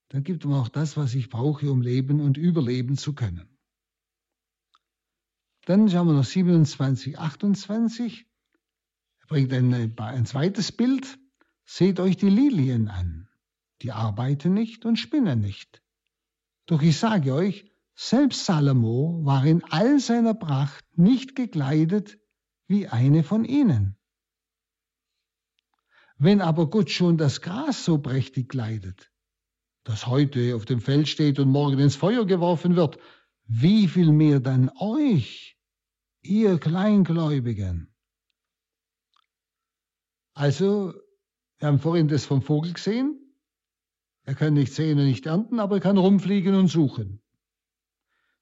[0.10, 3.53] dann gibt mir auch das, was ich brauche, um leben und überleben zu können.
[5.65, 8.26] Dann schauen wir noch 27, 28.
[9.21, 11.17] Er bringt ein, ein zweites Bild.
[11.65, 13.30] Seht euch die Lilien an.
[13.82, 15.82] Die arbeiten nicht und spinnen nicht.
[16.65, 22.17] Doch ich sage euch, selbst Salomo war in all seiner Pracht nicht gekleidet
[22.67, 23.97] wie eine von ihnen.
[26.17, 29.12] Wenn aber Gott schon das Gras so prächtig kleidet,
[29.84, 32.97] das heute auf dem Feld steht und morgen ins Feuer geworfen wird,
[33.56, 35.58] wie viel mehr dann euch,
[36.24, 37.94] ihr Kleingläubigen.
[40.34, 40.94] Also,
[41.60, 43.20] wir haben vorhin das vom Vogel gesehen.
[44.24, 47.22] Er kann nicht sehen und nicht ernten, aber er kann rumfliegen und suchen.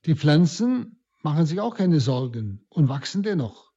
[0.06, 3.74] Die Pflanzen machen sich auch keine Sorgen und wachsen dennoch.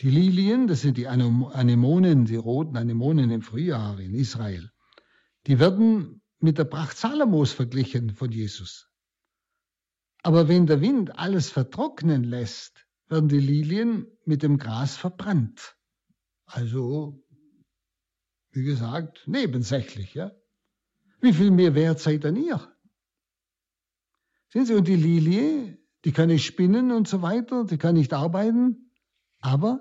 [0.00, 4.70] Die Lilien, das sind die Anemonen, die roten Anemonen im Frühjahr in Israel,
[5.46, 8.91] die werden mit der Pracht Salomos verglichen von Jesus.
[10.22, 15.76] Aber wenn der Wind alles vertrocknen lässt, werden die Lilien mit dem Gras verbrannt.
[16.46, 17.22] Also,
[18.52, 20.32] wie gesagt, nebensächlich, ja.
[21.20, 22.72] Wie viel mehr wert seid denn ihr?
[24.50, 28.12] Sehen Sie, und die Lilie, die kann nicht spinnen und so weiter, die kann nicht
[28.12, 28.92] arbeiten,
[29.40, 29.80] aber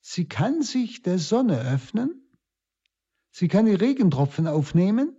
[0.00, 2.30] sie kann sich der Sonne öffnen,
[3.30, 5.16] sie kann die Regentropfen aufnehmen,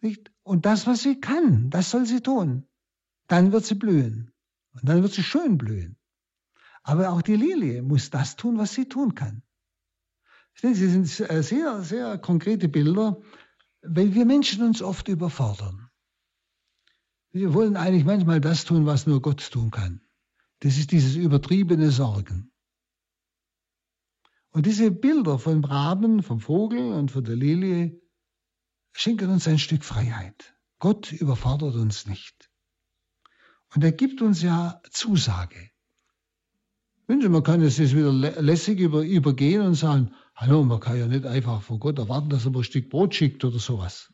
[0.00, 0.32] nicht?
[0.42, 2.68] Und das, was sie kann, das soll sie tun.
[3.26, 4.32] Dann wird sie blühen.
[4.72, 5.96] Und dann wird sie schön blühen.
[6.82, 9.42] Aber auch die Lilie muss das tun, was sie tun kann.
[10.54, 13.20] Sie sind sehr, sehr konkrete Bilder,
[13.82, 15.90] weil wir Menschen uns oft überfordern.
[17.32, 20.02] Wir wollen eigentlich manchmal das tun, was nur Gott tun kann.
[20.60, 22.52] Das ist dieses übertriebene Sorgen.
[24.50, 28.00] Und diese Bilder vom Raben, vom Vogel und von der Lilie
[28.92, 30.54] schenken uns ein Stück Freiheit.
[30.78, 32.50] Gott überfordert uns nicht.
[33.74, 35.70] Und er gibt uns ja Zusage.
[37.08, 41.06] Sie, man kann es jetzt wieder lässig über, übergehen und sagen, hallo, man kann ja
[41.06, 44.12] nicht einfach von Gott erwarten, dass er mir ein Stück Brot schickt oder sowas.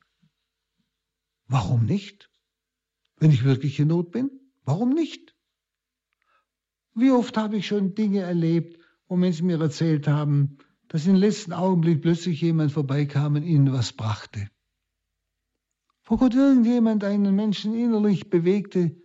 [1.46, 2.30] Warum nicht?
[3.16, 4.30] Wenn ich wirklich in Not bin,
[4.64, 5.36] warum nicht?
[6.94, 11.52] Wie oft habe ich schon Dinge erlebt, wo Menschen mir erzählt haben, dass im letzten
[11.52, 14.48] Augenblick plötzlich jemand vorbeikam und ihnen was brachte.
[16.04, 18.96] Wo Gott irgendjemand einen Menschen innerlich bewegte,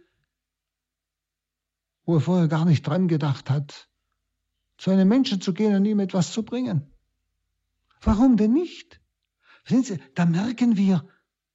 [2.06, 3.90] wo er vorher gar nicht dran gedacht hat,
[4.78, 6.94] zu einem Menschen zu gehen und ihm etwas zu bringen.
[8.02, 9.02] Warum denn nicht?
[9.66, 11.08] Sehen Sie, da merken wir,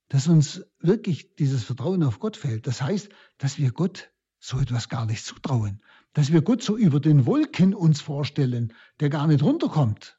[0.08, 2.66] dass uns wirklich dieses Vertrauen auf Gott fehlt.
[2.66, 4.10] Das heißt, dass wir Gott
[4.40, 5.82] so etwas gar nicht zutrauen.
[6.14, 10.18] Dass wir Gott so über den Wolken uns vorstellen, der gar nicht runterkommt.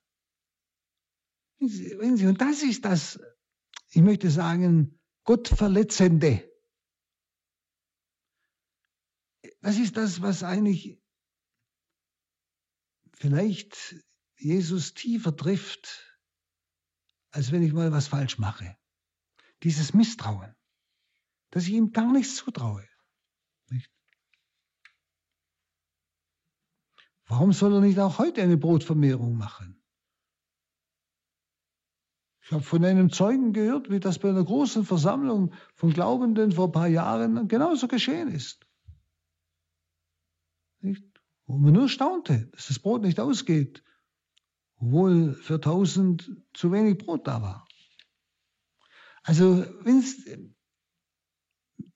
[1.59, 3.19] Und das ist das,
[3.91, 6.50] ich möchte sagen, Gottverletzende.
[9.61, 10.99] Das ist das, was eigentlich
[13.13, 13.95] vielleicht
[14.35, 16.19] Jesus tiefer trifft,
[17.29, 18.75] als wenn ich mal was falsch mache.
[19.61, 20.55] Dieses Misstrauen,
[21.51, 22.87] dass ich ihm gar nichts zutraue.
[23.69, 23.91] Nicht?
[27.25, 29.77] Warum soll er nicht auch heute eine Brotvermehrung machen?
[32.43, 36.69] Ich habe von einem Zeugen gehört, wie das bei einer großen Versammlung von Glaubenden vor
[36.69, 38.65] ein paar Jahren genauso geschehen ist.
[40.81, 41.05] Nicht?
[41.45, 43.83] Wo man nur staunte, dass das Brot nicht ausgeht,
[44.75, 47.67] obwohl für tausend zu wenig Brot da war.
[49.23, 49.65] Also,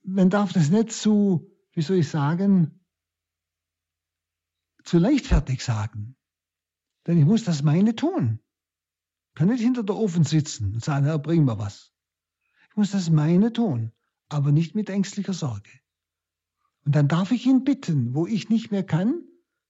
[0.04, 2.86] man darf das nicht zu, wie soll ich sagen,
[4.84, 6.16] zu leichtfertig sagen.
[7.08, 8.40] Denn ich muss das meine tun.
[9.30, 11.92] Ich kann nicht hinter der Ofen sitzen und sagen, Herr, bring mir was.
[12.70, 13.92] Ich muss das meine tun,
[14.30, 15.70] aber nicht mit ängstlicher Sorge.
[16.86, 19.24] Und dann darf ich ihn bitten, wo ich nicht mehr kann,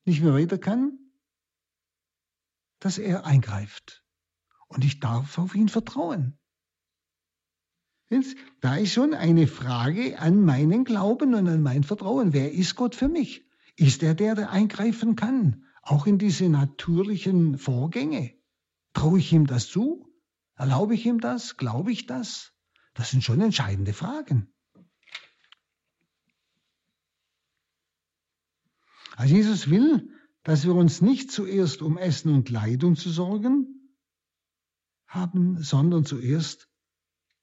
[0.04, 1.00] nicht mehr weiter kann,
[2.80, 4.04] dass er eingreift.
[4.68, 6.38] Und ich darf auf ihn vertrauen.
[8.62, 12.34] Da ist schon eine Frage an meinen Glauben und an mein Vertrauen.
[12.34, 13.46] Wer ist Gott für mich?
[13.76, 15.66] Ist er der, der eingreifen kann?
[15.82, 18.36] Auch in diese natürlichen Vorgänge?
[18.94, 20.08] Traue ich ihm das zu?
[20.56, 21.58] Erlaube ich ihm das?
[21.58, 22.54] Glaube ich das?
[22.94, 24.55] Das sind schon entscheidende Fragen.
[29.16, 30.10] Also Jesus will,
[30.44, 33.98] dass wir uns nicht zuerst um Essen und Kleidung zu sorgen
[35.08, 36.70] haben, sondern zuerst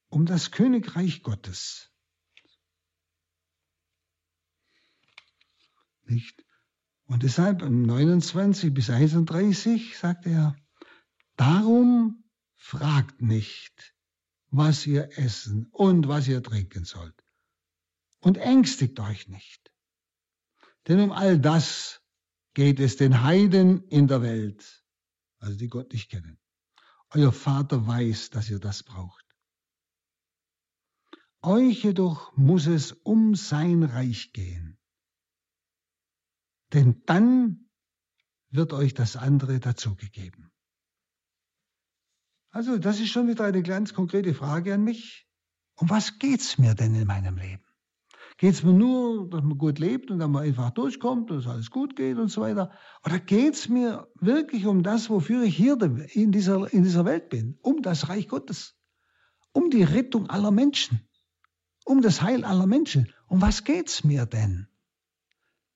[0.09, 1.91] um das Königreich Gottes.
[6.05, 6.45] Nicht?
[7.07, 10.57] Und deshalb im 29 bis 31 sagt er,
[11.37, 12.25] darum
[12.57, 13.95] fragt nicht,
[14.51, 17.25] was ihr essen und was ihr trinken sollt.
[18.21, 19.72] Und ängstigt euch nicht.
[20.89, 22.03] Denn um all das
[22.55, 24.85] geht es den Heiden in der Welt,
[25.39, 26.39] also die Gott nicht kennen.
[27.11, 29.25] Euer Vater weiß, dass ihr das braucht.
[31.43, 34.79] Euch jedoch muss es um sein Reich gehen.
[36.73, 37.69] Denn dann
[38.51, 40.53] wird euch das andere dazugegeben.
[42.51, 45.27] Also, das ist schon wieder eine ganz konkrete Frage an mich.
[45.75, 47.65] Um was geht's mir denn in meinem Leben?
[48.43, 51.47] Geht es mir nur, dass man gut lebt und dann man einfach durchkommt und es
[51.47, 52.73] alles gut geht und so weiter?
[53.07, 55.79] Oder geht es mir wirklich um das, wofür ich hier
[56.13, 57.57] in dieser, in dieser Welt bin?
[57.63, 58.75] Um das Reich Gottes.
[59.53, 61.09] um die Rettung aller Menschen,
[61.85, 63.13] um das Heil aller Menschen.
[63.29, 64.67] Um was geht's mir denn?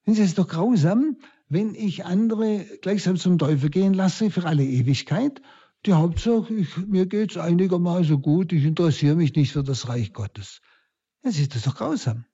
[0.03, 5.41] Es ist doch grausam, wenn ich andere gleichsam zum Teufel gehen lasse für alle Ewigkeit.
[5.85, 10.62] Die Hauptsache, ich, mir geht's einigermaßen gut, ich interessiere mich nicht für das Reich Gottes.
[11.23, 12.25] Das ist doch grausam.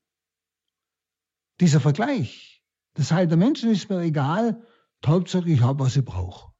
[1.62, 2.60] Dieser Vergleich,
[2.94, 4.66] das Heil der Menschen ist mir egal,
[5.06, 6.52] Hauptsache, ich habe, was ich brauche.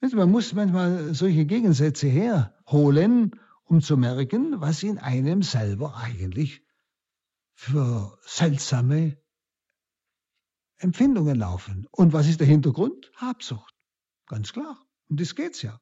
[0.00, 6.66] Man muss manchmal solche Gegensätze herholen, um zu merken, was in einem selber eigentlich
[7.54, 9.22] für seltsame
[10.78, 11.86] Empfindungen laufen.
[11.92, 13.12] Und was ist der Hintergrund?
[13.14, 13.72] Habsucht.
[14.26, 14.84] Ganz klar.
[15.08, 15.80] Um das geht's ja.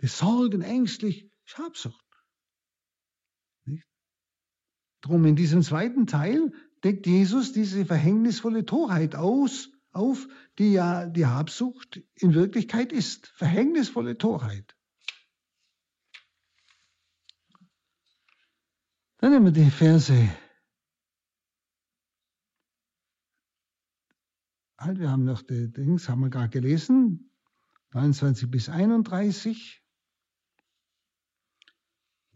[0.00, 2.04] Die Sorgen ängstlich ist Habsucht.
[5.04, 6.50] Drum in diesem zweiten Teil
[6.82, 10.26] deckt Jesus diese verhängnisvolle Torheit aus, auf,
[10.58, 13.26] die ja die Habsucht in Wirklichkeit ist.
[13.26, 14.74] Verhängnisvolle Torheit.
[19.18, 20.30] Dann nehmen wir die Verse.
[24.78, 27.30] Halt, wir haben noch die Dings, haben wir gerade gelesen.
[27.92, 29.82] 29 bis 31.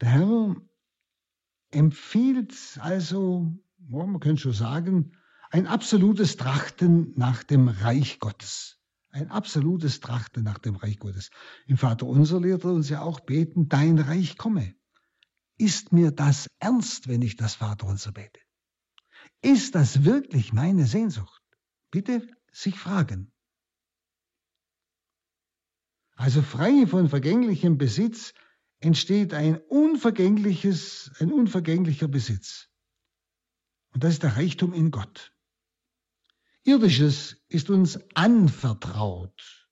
[0.01, 0.68] Der Herr
[1.71, 5.17] empfiehlt also, man könnte schon sagen,
[5.51, 8.79] ein absolutes Trachten nach dem Reich Gottes.
[9.11, 11.31] Ein absolutes Trachten nach dem Reich Gottes.
[11.65, 14.75] Im Vater unser lehrt er uns ja auch beten, dein Reich komme.
[15.57, 18.39] Ist mir das ernst, wenn ich das Vater unser bete?
[19.41, 21.41] Ist das wirklich meine Sehnsucht?
[21.91, 23.31] Bitte sich fragen.
[26.15, 28.33] Also frei von vergänglichem Besitz
[28.79, 32.69] entsteht ein unvergängliches, ein unvergänglicher Besitz.
[33.91, 35.33] Und das ist der Reichtum in Gott.
[36.63, 39.69] Irdisches ist uns anvertraut,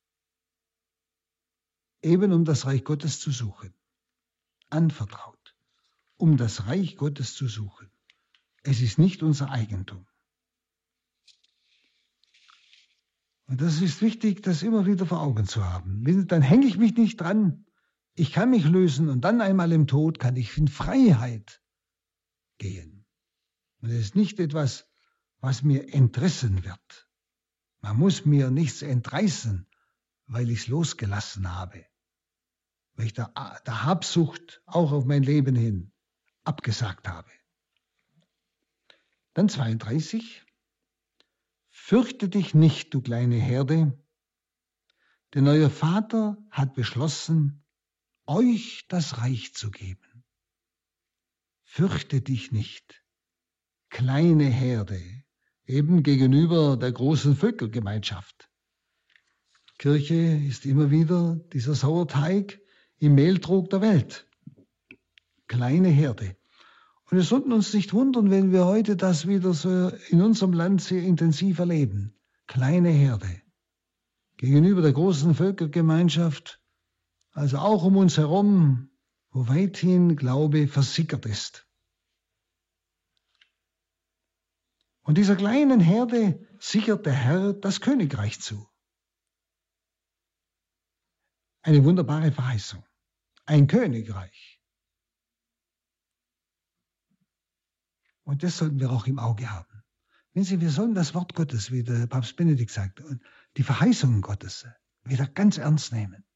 [2.02, 3.74] eben um das Reich Gottes zu suchen.
[4.70, 5.56] Anvertraut,
[6.18, 7.90] um das Reich Gottes zu suchen.
[8.64, 10.06] Es ist nicht unser Eigentum.
[13.46, 16.04] Und das ist wichtig, das immer wieder vor Augen zu haben.
[16.28, 17.67] Dann hänge ich mich nicht dran.
[18.20, 21.62] Ich kann mich lösen und dann einmal im Tod kann ich in Freiheit
[22.58, 23.06] gehen.
[23.80, 24.90] Und es ist nicht etwas,
[25.40, 27.12] was mir entrissen wird.
[27.80, 29.70] Man muss mir nichts entreißen,
[30.26, 31.86] weil ich es losgelassen habe.
[32.96, 33.32] Weil ich der,
[33.68, 35.94] der Habsucht auch auf mein Leben hin
[36.44, 37.30] abgesagt habe.
[39.36, 40.44] Dann 32.
[41.70, 43.96] Fürchte dich nicht, du kleine Herde,
[45.36, 47.64] denn euer Vater hat beschlossen,
[48.28, 50.24] euch das Reich zu geben.
[51.64, 53.04] Fürchte dich nicht,
[53.90, 55.02] kleine Herde,
[55.66, 58.50] eben gegenüber der großen Völkergemeinschaft.
[59.78, 62.60] Kirche ist immer wieder dieser Sauerteig
[63.00, 64.28] im Mehltrog der Welt.
[65.48, 66.36] Kleine Herde.
[67.10, 70.82] Und wir sollten uns nicht wundern, wenn wir heute das wieder so in unserem Land
[70.82, 72.14] sehr intensiv erleben.
[72.48, 73.42] Kleine Herde.
[74.38, 76.60] Gegenüber der großen Völkergemeinschaft,
[77.38, 78.90] also auch um uns herum,
[79.30, 81.68] wo weithin Glaube versickert ist.
[85.02, 88.68] Und dieser kleinen Herde sichert der Herr das Königreich zu.
[91.62, 92.84] Eine wunderbare Verheißung.
[93.46, 94.60] Ein Königreich.
[98.24, 99.84] Und das sollten wir auch im Auge haben.
[100.34, 103.22] Wenn Sie, wir sollen das Wort Gottes, wie der Papst Benedikt sagt, und
[103.58, 104.66] die Verheißungen Gottes
[105.04, 106.27] wieder ganz ernst nehmen.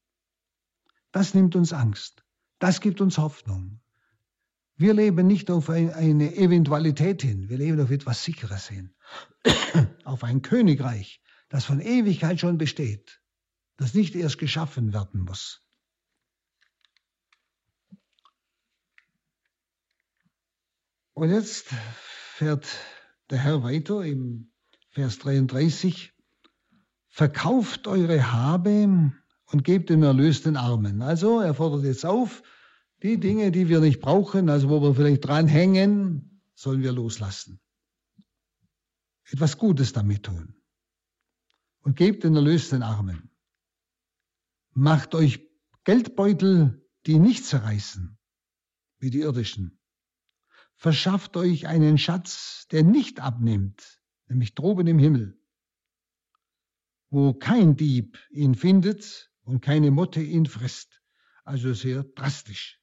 [1.12, 2.24] Das nimmt uns Angst.
[2.58, 3.80] Das gibt uns Hoffnung.
[4.76, 8.94] Wir leben nicht auf eine Eventualität hin, wir leben auf etwas Sicheres hin.
[10.04, 13.20] auf ein Königreich, das von Ewigkeit schon besteht,
[13.76, 15.62] das nicht erst geschaffen werden muss.
[21.14, 21.68] Und jetzt
[22.34, 22.66] fährt
[23.30, 24.50] der Herr weiter im
[24.88, 26.12] Vers 33.
[27.08, 29.12] Verkauft eure Habe
[29.52, 31.02] und gebt den Erlös den Armen.
[31.02, 32.42] Also er fordert jetzt auf,
[33.02, 37.60] die Dinge, die wir nicht brauchen, also wo wir vielleicht dranhängen, sollen wir loslassen.
[39.30, 40.54] Etwas Gutes damit tun.
[41.80, 43.30] Und gebt den Erlös den Armen.
[44.72, 45.40] Macht euch
[45.84, 48.18] Geldbeutel, die nicht zerreißen,
[49.00, 49.82] wie die irdischen
[50.82, 55.40] verschafft euch einen Schatz, der nicht abnimmt, nämlich droben im Himmel,
[57.08, 61.02] wo kein Dieb ihn findet und keine Motte ihn frisst.
[61.44, 62.80] Also sehr drastisch.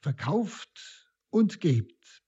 [0.00, 2.22] Verkauft und gebt.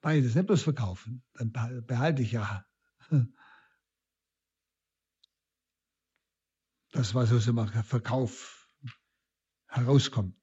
[0.00, 2.64] Beides, nicht bloß verkaufen, dann behalte ich ja
[6.92, 8.70] das, was so mache, Verkauf.
[9.68, 10.36] herauskommt.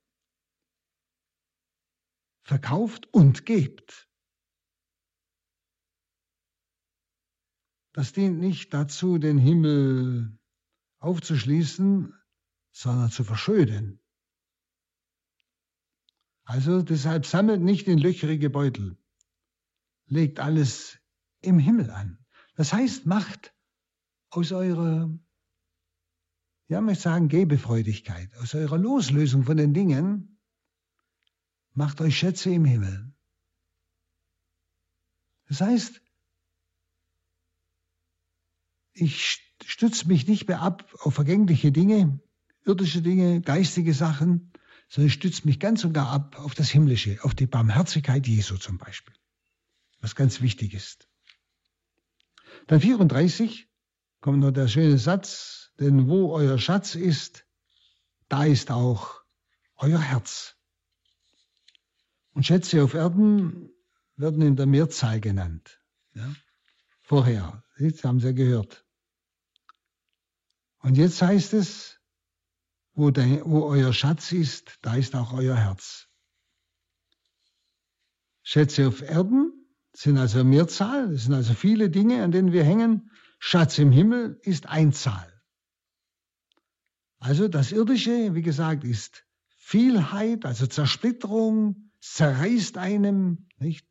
[2.44, 4.10] Verkauft und gebt.
[7.94, 10.38] Das dient nicht dazu, den Himmel
[11.04, 12.14] aufzuschließen,
[12.72, 14.00] sondern zu verschönen.
[16.46, 18.98] Also deshalb sammelt nicht in löcherige Beutel,
[20.06, 20.98] legt alles
[21.42, 22.26] im Himmel an.
[22.56, 23.54] Das heißt, macht
[24.30, 25.10] aus eurer,
[26.70, 30.40] ja, möchte sagen, Gebefreudigkeit, aus eurer Loslösung von den Dingen,
[31.74, 33.14] macht euch Schätze im Himmel.
[35.48, 36.02] Das heißt,
[38.94, 42.20] ich stütze mich nicht mehr ab auf vergängliche Dinge,
[42.66, 44.52] irdische Dinge, geistige Sachen,
[44.90, 48.78] sondern stütze mich ganz und gar ab auf das Himmlische, auf die Barmherzigkeit Jesu zum
[48.78, 49.14] Beispiel,
[50.02, 51.10] was ganz wichtig ist.
[52.68, 53.68] Dann 34
[54.22, 57.46] kommt noch der schöne Satz, denn wo euer Schatz ist,
[58.30, 59.24] da ist auch
[59.76, 60.56] euer Herz.
[62.34, 63.70] Und Schätze auf Erden
[64.16, 65.82] werden in der Mehrzahl genannt.
[66.14, 66.34] Ja?
[67.02, 68.86] Vorher, das haben Sie ja gehört.
[70.84, 71.98] Und jetzt heißt es,
[72.94, 76.10] wo, der, wo euer Schatz ist, da ist auch euer Herz.
[78.44, 79.54] Schätze auf Erden
[79.94, 83.10] sind also Mehrzahl, das sind also viele Dinge, an denen wir hängen.
[83.40, 85.42] Schatz im Himmel ist Einzahl.
[87.20, 89.26] Also das Irdische, wie gesagt, ist
[89.56, 93.88] Vielheit, also Zersplitterung, zerreißt einem, nicht?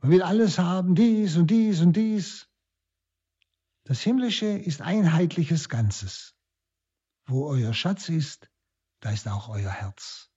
[0.00, 2.49] Man will alles haben, dies und dies und dies.
[3.84, 6.34] Das Himmlische ist einheitliches Ganzes.
[7.26, 8.50] Wo euer Schatz ist,
[9.00, 10.30] da ist auch euer Herz.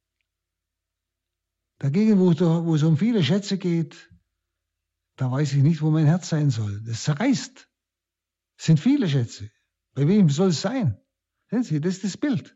[1.79, 2.33] Dagegen, wo,
[2.65, 4.09] wo es um viele Schätze geht,
[5.15, 6.81] da weiß ich nicht, wo mein Herz sein soll.
[6.83, 7.69] Das zerreißt.
[8.57, 9.51] Es sind viele Schätze.
[9.93, 10.99] Bei wem soll es sein?
[11.49, 12.55] Sehen Sie, das ist das Bild.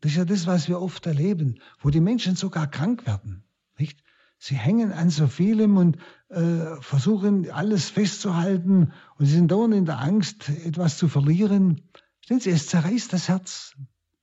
[0.00, 3.44] Das ist ja das, was wir oft erleben, wo die Menschen sogar krank werden.
[3.78, 4.04] Nicht?
[4.38, 9.86] Sie hängen an so vielem und äh, versuchen alles festzuhalten und sie sind dauernd in
[9.86, 11.88] der Angst, etwas zu verlieren.
[12.26, 13.76] Sehen Sie, es zerreißt das Herz.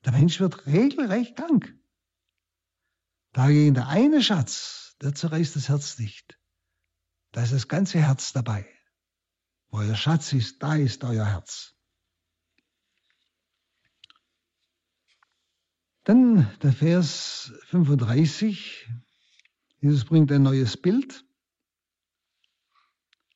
[0.06, 1.74] Der Mensch wird regelrecht krank.
[3.32, 6.40] Dagegen der eine Schatz, der zerreißt das Herz nicht.
[7.32, 8.68] Da ist das ganze Herz dabei.
[9.70, 11.74] Wo euer Schatz ist, da ist euer Herz.
[16.04, 18.88] Dann der Vers 35.
[19.84, 21.26] Jesus bringt ein neues Bild.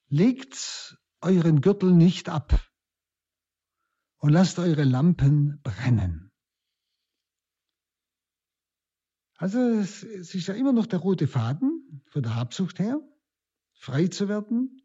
[0.08, 2.66] Legt euren Gürtel nicht ab
[4.20, 6.32] und lasst eure Lampen brennen.
[9.36, 12.98] Also es ist ja immer noch der rote Faden von der Habsucht her
[13.74, 14.82] frei zu werden,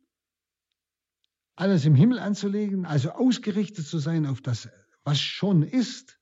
[1.54, 4.68] alles im Himmel anzulegen, also ausgerichtet zu sein auf das,
[5.04, 6.18] was schon ist,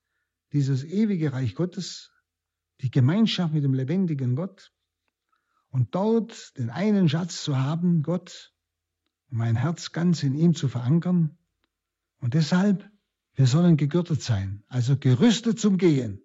[0.53, 2.11] dieses ewige Reich Gottes,
[2.81, 4.71] die Gemeinschaft mit dem lebendigen Gott
[5.71, 8.53] und dort den einen Schatz zu haben, Gott,
[9.29, 11.37] um mein Herz ganz in ihm zu verankern.
[12.19, 12.89] Und deshalb,
[13.33, 16.21] wir sollen gegürtet sein, also gerüstet zum Gehen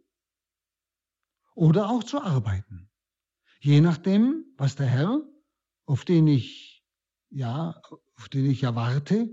[1.55, 2.91] oder auch zu arbeiten,
[3.61, 5.23] je nachdem, was der Herr
[5.87, 6.85] auf den ich,
[7.31, 7.81] ja,
[8.17, 9.31] auf den ich erwarte,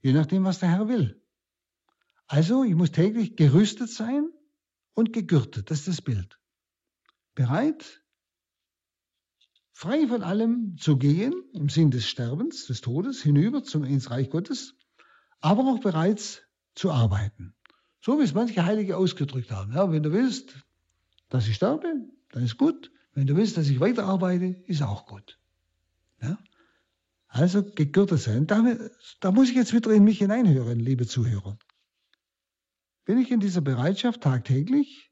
[0.00, 1.24] je nachdem, was der Herr will.
[2.26, 4.28] Also, ich muss täglich gerüstet sein
[4.92, 5.70] und gegürtet.
[5.70, 6.38] Das ist das Bild.
[7.34, 8.02] Bereit,
[9.78, 14.28] frei von allem zu gehen, im Sinn des Sterbens, des Todes, hinüber zum, ins Reich
[14.28, 14.74] Gottes,
[15.40, 16.42] aber auch bereits
[16.74, 17.54] zu arbeiten.
[18.00, 19.72] So wie es manche Heilige ausgedrückt haben.
[19.72, 20.66] Ja, wenn du willst,
[21.28, 21.86] dass ich sterbe,
[22.32, 22.90] dann ist gut.
[23.12, 25.38] Wenn du willst, dass ich weiterarbeite, ist auch gut.
[26.20, 26.38] Ja?
[27.28, 28.48] Also gegürtet sein.
[28.48, 28.64] Da,
[29.20, 31.56] da muss ich jetzt wieder in mich hineinhören, liebe Zuhörer.
[33.04, 35.07] Bin ich in dieser Bereitschaft tagtäglich?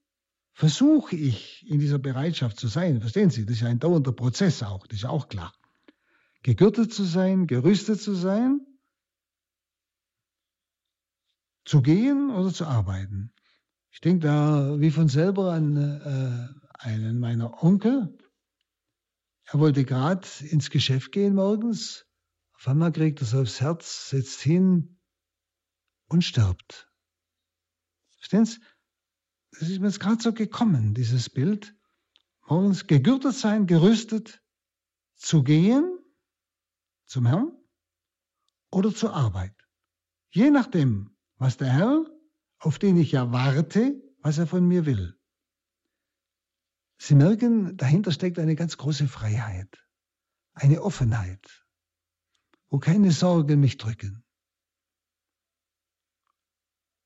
[0.57, 3.03] Versuche ich in dieser Bereitschaft zu sein?
[3.03, 5.53] Verstehen Sie, das ist ja ein dauernder Prozess auch, das ist ja auch klar.
[6.43, 8.61] Gegürtet zu sein, gerüstet zu sein,
[11.67, 13.35] zu gehen oder zu arbeiten.
[13.91, 16.49] Ich denke da wie von selber an äh,
[16.79, 18.17] einen meiner Onkel,
[19.45, 22.07] er wollte gerade ins Geschäft gehen morgens.
[22.55, 24.99] Auf einmal kriegt er es aufs Herz, setzt hin
[26.09, 26.91] und stirbt.
[28.17, 28.59] Verstehen Sie?
[29.59, 31.75] Das ist mir jetzt gerade so gekommen, dieses Bild.
[32.47, 34.43] Morgens gegürtet sein, gerüstet,
[35.17, 35.99] zu gehen
[37.07, 37.57] zum Herrn
[38.71, 39.55] oder zur Arbeit.
[40.31, 42.05] Je nachdem, was der Herr,
[42.59, 45.19] auf den ich erwarte, was er von mir will.
[46.99, 49.87] Sie merken, dahinter steckt eine ganz große Freiheit,
[50.53, 51.67] eine Offenheit,
[52.69, 54.25] wo keine Sorgen mich drücken,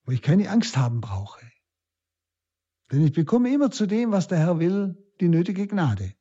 [0.04, 1.40] wo ich keine Angst haben brauche.
[2.90, 6.14] Denn ich bekomme immer zu dem, was der Herr will, die nötige Gnade.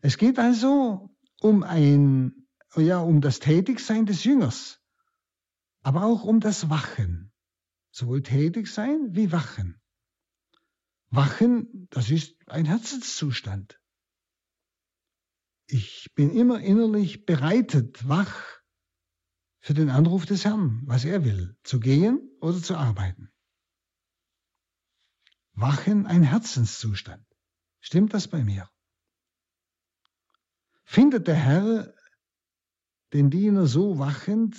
[0.00, 1.10] Es geht also
[1.40, 2.46] um ein,
[2.76, 4.80] ja, um das Tätigsein des Jüngers,
[5.82, 7.32] aber auch um das Wachen.
[7.90, 9.80] Sowohl tätig sein wie wachen.
[11.10, 13.80] Wachen, das ist ein Herzenszustand.
[15.66, 18.60] Ich bin immer innerlich bereitet, wach
[19.60, 23.30] für den Anruf des Herrn, was er will, zu gehen oder zu arbeiten.
[25.60, 27.26] Wachen ein Herzenszustand.
[27.80, 28.70] Stimmt das bei mir?
[30.84, 31.94] Findet der Herr
[33.12, 34.56] den Diener so wachend,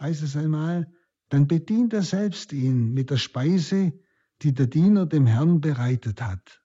[0.00, 0.92] heißt es einmal,
[1.28, 3.92] dann bedient er selbst ihn mit der Speise,
[4.42, 6.60] die der Diener dem Herrn bereitet hat.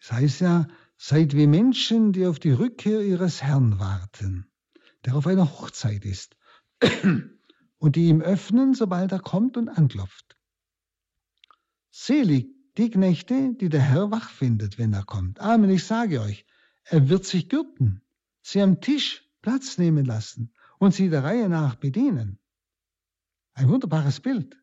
[0.00, 4.50] Das heißt ja, seid wie Menschen, die auf die Rückkehr ihres Herrn warten,
[5.04, 6.34] der auf einer Hochzeit ist,
[7.78, 10.36] und die ihm öffnen, sobald er kommt und anklopft.
[11.90, 15.40] Selig die Knechte, die der Herr wach findet, wenn er kommt.
[15.40, 16.44] Amen, ich sage euch,
[16.84, 18.02] er wird sich gürten,
[18.42, 22.38] sie am Tisch Platz nehmen lassen und sie der Reihe nach bedienen.
[23.54, 24.56] Ein wunderbares Bild.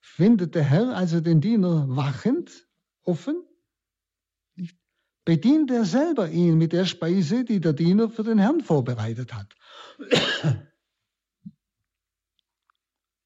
[0.00, 2.68] Findet der Herr also den Diener wachend,
[3.02, 3.42] offen?
[5.24, 9.54] Bedient er selber ihn mit der Speise, die der Diener für den Herrn vorbereitet hat.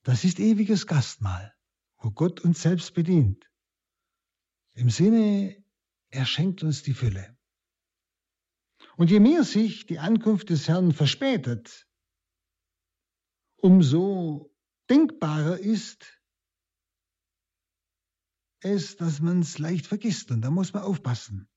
[0.02, 1.54] Das ist ewiges Gastmahl,
[1.98, 3.48] wo Gott uns selbst bedient.
[4.74, 5.62] Im Sinne,
[6.08, 7.38] er schenkt uns die Fülle.
[8.96, 11.86] Und je mehr sich die Ankunft des Herrn verspätet,
[13.56, 14.52] umso
[14.90, 16.20] denkbarer ist
[18.60, 20.30] es, dass man es leicht vergisst.
[20.30, 21.48] Und da muss man aufpassen.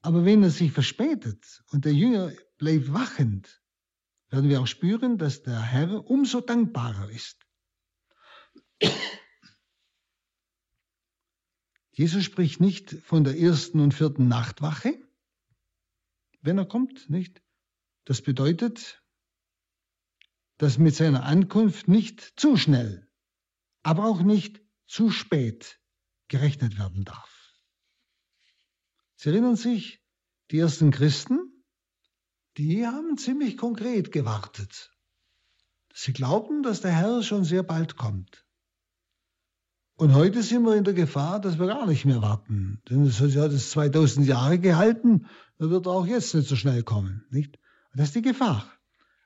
[0.00, 3.61] Aber wenn er sich verspätet und der Jünger bleibt wachend,
[4.32, 7.46] werden wir auch spüren, dass der Herr umso dankbarer ist.
[11.92, 14.98] Jesus spricht nicht von der ersten und vierten Nachtwache,
[16.40, 17.42] wenn er kommt, nicht?
[18.04, 19.04] Das bedeutet,
[20.56, 23.06] dass mit seiner Ankunft nicht zu schnell,
[23.82, 25.78] aber auch nicht zu spät
[26.28, 27.54] gerechnet werden darf.
[29.16, 30.02] Sie erinnern sich,
[30.50, 31.51] die ersten Christen,
[32.56, 34.90] die haben ziemlich konkret gewartet.
[35.94, 38.44] Sie glaubten, dass der Herr schon sehr bald kommt.
[39.96, 42.82] Und heute sind wir in der Gefahr, dass wir gar nicht mehr warten.
[42.88, 45.26] Denn es hat es 2000 Jahre gehalten,
[45.58, 47.24] dann wird auch jetzt nicht so schnell kommen.
[47.30, 47.58] Nicht?
[47.94, 48.64] Das ist die Gefahr.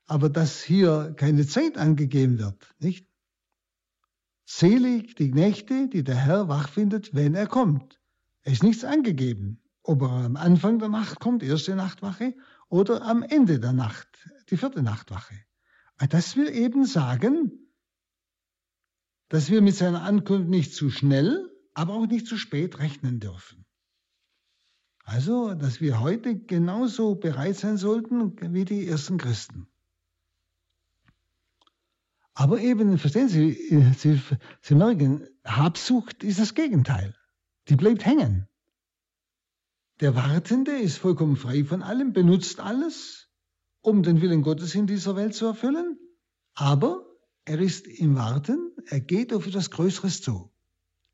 [0.06, 3.08] Aber dass hier keine Zeit angegeben wird, nicht?
[4.44, 7.98] Selig die Nächte, die der Herr wach findet, wenn er kommt.
[8.42, 9.60] Es ist nichts angegeben.
[9.82, 12.34] Ob er am Anfang der Nacht kommt, erste Nachtwache,
[12.68, 14.08] oder am Ende der Nacht,
[14.50, 15.34] die vierte Nachtwache.
[16.08, 17.52] Das will eben sagen,
[19.28, 23.64] dass wir mit seiner Ankunft nicht zu schnell, aber auch nicht zu spät rechnen dürfen.
[25.04, 29.68] Also, dass wir heute genauso bereit sein sollten wie die ersten Christen.
[32.34, 33.52] Aber eben, verstehen Sie,
[33.96, 34.20] Sie,
[34.60, 37.14] Sie merken, Habsucht ist das Gegenteil.
[37.68, 38.48] Die bleibt hängen.
[40.00, 43.30] Der Wartende ist vollkommen frei von allem, benutzt alles,
[43.80, 45.98] um den Willen Gottes in dieser Welt zu erfüllen,
[46.52, 47.06] aber
[47.46, 50.52] er ist im Warten, er geht auf etwas Größeres zu.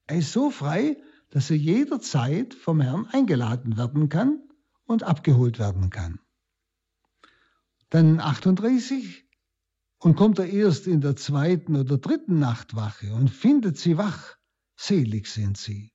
[0.09, 4.43] Er ist so frei, dass er jederzeit vom Herrn eingeladen werden kann
[4.85, 6.19] und abgeholt werden kann.
[7.89, 9.29] Dann 38,
[9.99, 14.37] und kommt er erst in der zweiten oder dritten Nachtwache und findet sie wach,
[14.75, 15.92] selig sind sie.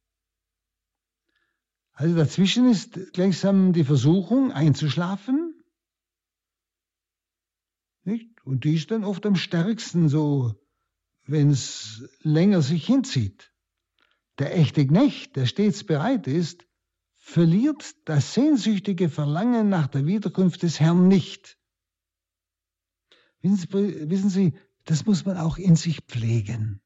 [1.98, 5.56] Also dazwischen ist gleichsam die Versuchung einzuschlafen.
[8.04, 8.30] Nicht?
[8.46, 10.54] Und die ist dann oft am stärksten so,
[11.24, 13.52] wenn es länger sich hinzieht.
[14.38, 16.68] Der echte Knecht, der stets bereit ist,
[17.16, 21.58] verliert das sehnsüchtige Verlangen nach der Wiederkunft des Herrn nicht.
[23.42, 24.54] Wissen Sie,
[24.86, 26.80] das muss man auch in sich pflegen.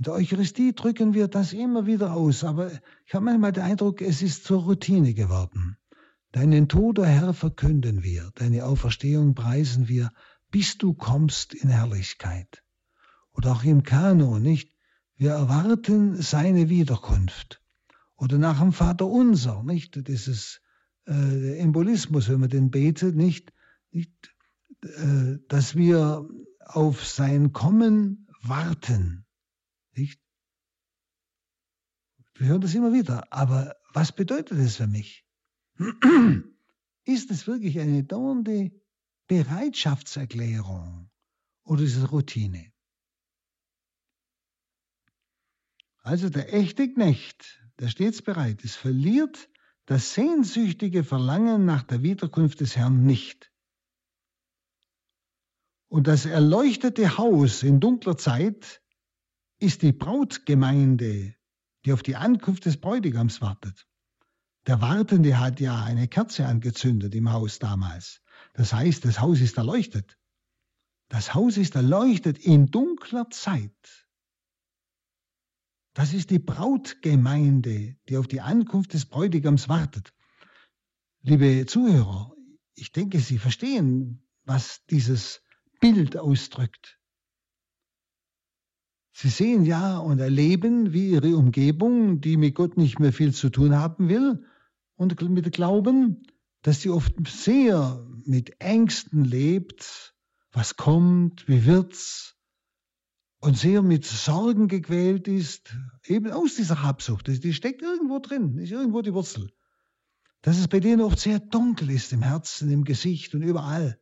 [0.00, 2.72] In der Eucharistie drücken wir das immer wieder aus, aber
[3.04, 5.76] ich habe manchmal den Eindruck, es ist zur Routine geworden.
[6.32, 10.10] Deinen Tod, o Herr, verkünden wir, deine Auferstehung preisen wir,
[10.50, 12.62] bis du kommst in Herrlichkeit.
[13.34, 14.74] Oder auch im Kanon, nicht?
[15.16, 17.60] Wir erwarten seine Wiederkunft.
[18.16, 20.08] Oder nach dem Vater unser, nicht?
[20.08, 20.62] Dieses
[21.06, 23.52] äh, Embolismus, wenn man den betet, nicht?
[23.90, 24.34] nicht
[24.80, 26.26] äh, dass wir
[26.64, 29.26] auf sein Kommen warten.
[30.00, 30.20] Nicht?
[32.36, 33.30] Wir hören das immer wieder.
[33.30, 35.26] Aber was bedeutet es für mich?
[37.04, 38.70] Ist es wirklich eine dauernde
[39.26, 41.10] Bereitschaftserklärung
[41.64, 42.72] oder ist es Routine?
[46.02, 49.50] Also der echte Knecht, der stets bereit ist, verliert
[49.84, 53.52] das sehnsüchtige Verlangen nach der Wiederkunft des Herrn nicht.
[55.88, 58.80] Und das erleuchtete Haus in dunkler Zeit
[59.60, 61.34] ist die Brautgemeinde,
[61.84, 63.86] die auf die Ankunft des Bräutigams wartet.
[64.66, 68.22] Der Wartende hat ja eine Kerze angezündet im Haus damals.
[68.54, 70.18] Das heißt, das Haus ist erleuchtet.
[71.08, 74.06] Das Haus ist erleuchtet in dunkler Zeit.
[75.94, 80.14] Das ist die Brautgemeinde, die auf die Ankunft des Bräutigams wartet.
[81.22, 82.34] Liebe Zuhörer,
[82.74, 85.42] ich denke, Sie verstehen, was dieses
[85.80, 86.99] Bild ausdrückt.
[89.12, 93.50] Sie sehen ja und erleben, wie Ihre Umgebung, die mit Gott nicht mehr viel zu
[93.50, 94.44] tun haben will,
[95.00, 96.26] und mit Glauben,
[96.60, 100.14] dass sie oft sehr mit Ängsten lebt,
[100.52, 102.36] was kommt, wie wird's,
[103.40, 107.28] und sehr mit Sorgen gequält ist, eben aus dieser Habsucht.
[107.28, 109.50] Die steckt irgendwo drin, ist irgendwo die Wurzel.
[110.42, 113.98] Dass es bei denen oft sehr dunkel ist im Herzen, im Gesicht und überall.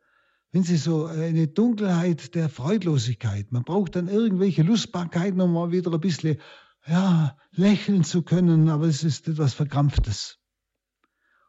[0.51, 5.93] Wenn sie so eine Dunkelheit der Freudlosigkeit, man braucht dann irgendwelche Lustbarkeiten, um mal wieder
[5.93, 6.39] ein bisschen,
[6.87, 10.39] ja, lächeln zu können, aber es ist etwas Verkrampftes.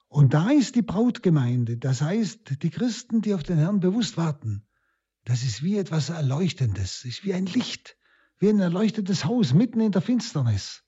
[0.10, 4.66] Und da ist die Brautgemeinde, das heißt die Christen, die auf den Herrn bewusst warten.
[5.24, 7.96] Das ist wie etwas Erleuchtendes, ist wie ein Licht,
[8.40, 10.84] wie ein erleuchtetes Haus mitten in der Finsternis,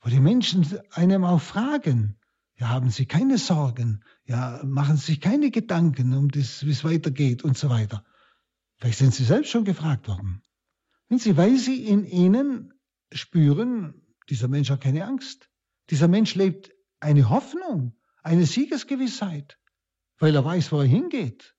[0.00, 2.18] wo die Menschen einem auch fragen,
[2.58, 6.84] ja, haben Sie keine Sorgen, ja, machen Sie sich keine Gedanken um das, wie es
[6.84, 8.04] weitergeht und so weiter.
[8.78, 10.42] Vielleicht sind Sie selbst schon gefragt worden.
[11.08, 12.72] Wenn Sie, weil Sie in ihnen
[13.12, 15.50] spüren, dieser Mensch hat keine Angst.
[15.90, 19.58] Dieser Mensch lebt eine Hoffnung, eine Siegesgewissheit,
[20.18, 21.54] weil er weiß, wo er hingeht.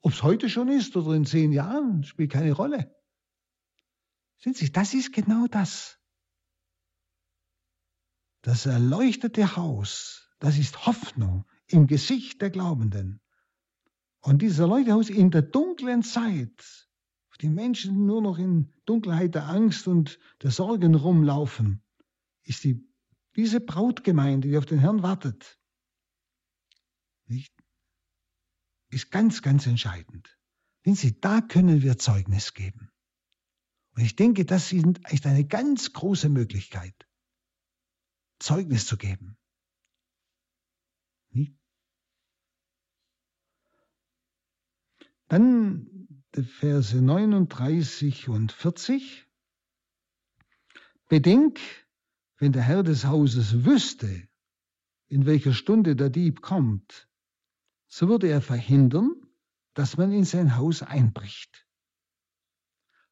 [0.00, 2.94] Ob es heute schon ist oder in zehn Jahren, spielt keine Rolle.
[4.38, 6.01] Sehen Sie, das ist genau das.
[8.42, 13.20] Das erleuchtete Haus, das ist Hoffnung im Gesicht der Glaubenden.
[14.20, 16.88] Und dieses erleuchtete Haus in der dunklen Zeit,
[17.30, 21.82] wo die Menschen nur noch in Dunkelheit der Angst und der Sorgen rumlaufen,
[22.42, 22.84] ist die,
[23.36, 25.58] diese Brautgemeinde, die auf den Herrn wartet.
[27.26, 27.54] Nicht?
[28.92, 30.38] ist ganz, ganz entscheidend.
[30.82, 32.90] Wenn Sie, da können wir Zeugnis geben.
[33.94, 36.94] Und ich denke, das ist eine ganz große Möglichkeit,
[38.42, 39.36] Zeugnis zu geben.
[45.28, 49.26] Dann die Verse 39 und 40.
[51.08, 51.58] Bedenk,
[52.36, 54.28] wenn der Herr des Hauses wüsste,
[55.08, 57.08] in welcher Stunde der Dieb kommt,
[57.86, 59.10] so würde er verhindern,
[59.74, 61.66] dass man in sein Haus einbricht.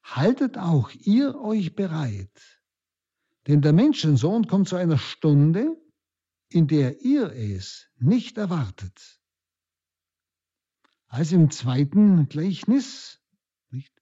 [0.02, 2.59] Haltet auch ihr euch bereit,
[3.50, 5.76] denn der Menschensohn kommt zu einer Stunde,
[6.50, 9.20] in der ihr es nicht erwartet.
[11.08, 13.20] Also im zweiten Gleichnis,
[13.70, 13.92] nicht?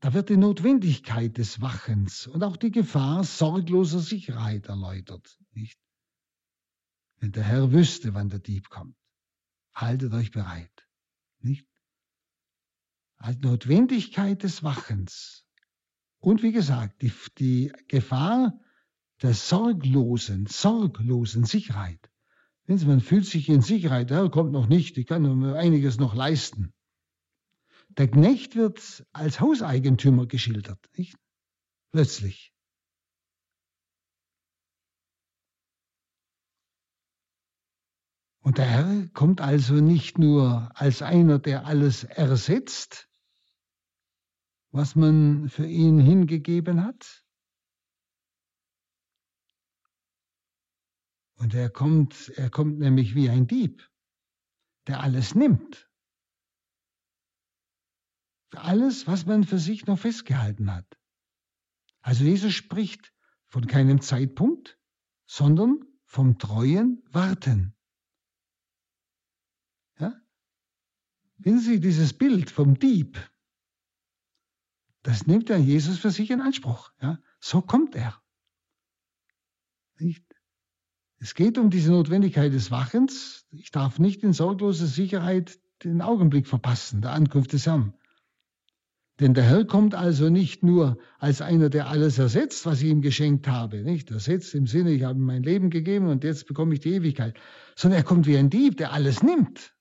[0.00, 5.78] Da wird die Notwendigkeit des Wachens und auch die Gefahr sorgloser Sicherheit erläutert, nicht?
[7.18, 8.96] Wenn der Herr wüsste, wann der Dieb kommt,
[9.74, 10.88] haltet euch bereit.
[11.38, 11.68] Nicht?
[13.16, 15.47] Als Notwendigkeit des Wachens.
[16.20, 18.58] Und wie gesagt, die, die Gefahr
[19.22, 22.10] der sorglosen, sorglosen Sicherheit.
[22.66, 26.14] Wenn man fühlt sich in Sicherheit, der Herr kommt noch nicht, ich kann einiges noch
[26.14, 26.72] leisten.
[27.88, 31.16] Der Knecht wird als Hauseigentümer geschildert, nicht?
[31.90, 32.52] Plötzlich.
[38.40, 43.07] Und der Herr kommt also nicht nur als einer, der alles ersetzt,
[44.70, 47.24] was man für ihn hingegeben hat,
[51.38, 53.88] Und er kommt, er kommt nämlich wie ein Dieb,
[54.88, 55.88] der alles nimmt.
[58.50, 60.98] Alles, was man für sich noch festgehalten hat.
[62.00, 63.14] Also Jesus spricht
[63.46, 64.80] von keinem Zeitpunkt,
[65.26, 67.76] sondern vom treuen Warten.
[71.40, 73.16] Wenn Sie dieses Bild vom Dieb,
[75.08, 76.92] das nimmt ja Jesus für sich in Anspruch.
[77.00, 77.18] Ja?
[77.40, 78.20] So kommt er.
[79.98, 80.22] Nicht?
[81.18, 83.46] Es geht um diese Notwendigkeit des Wachens.
[83.50, 87.94] Ich darf nicht in sorgloser Sicherheit den Augenblick verpassen, der Ankunft des Herrn.
[89.18, 93.00] Denn der Herr kommt also nicht nur als einer, der alles ersetzt, was ich ihm
[93.00, 96.74] geschenkt habe, nicht ersetzt im Sinne, ich habe ihm mein Leben gegeben und jetzt bekomme
[96.74, 97.40] ich die Ewigkeit,
[97.76, 99.74] sondern er kommt wie ein Dieb, der alles nimmt.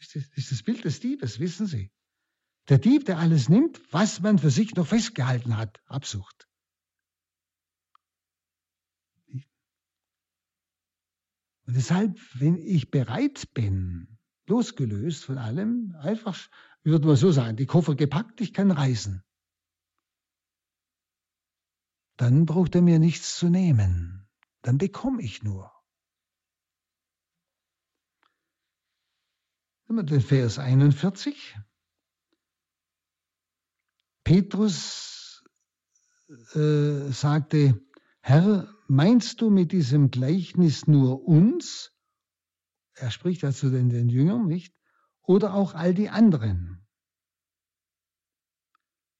[0.00, 1.92] Das ist das Bild des Diebes, wissen Sie.
[2.68, 6.48] Der Dieb, der alles nimmt, was man für sich noch festgehalten hat, Absucht.
[11.66, 16.38] Und deshalb, wenn ich bereit bin, losgelöst von allem, einfach
[16.84, 19.24] würde man so sagen, die Koffer gepackt, ich kann reisen.
[22.16, 24.28] Dann braucht er mir nichts zu nehmen.
[24.62, 25.72] Dann bekomme ich nur.
[29.86, 31.56] Nehmen wir den Vers 41.
[34.24, 35.44] Petrus
[36.54, 37.80] äh, sagte,
[38.20, 41.92] Herr, meinst du mit diesem Gleichnis nur uns?
[42.94, 44.74] Er spricht dazu den, den Jüngern, nicht?
[45.24, 46.86] oder auch all die anderen?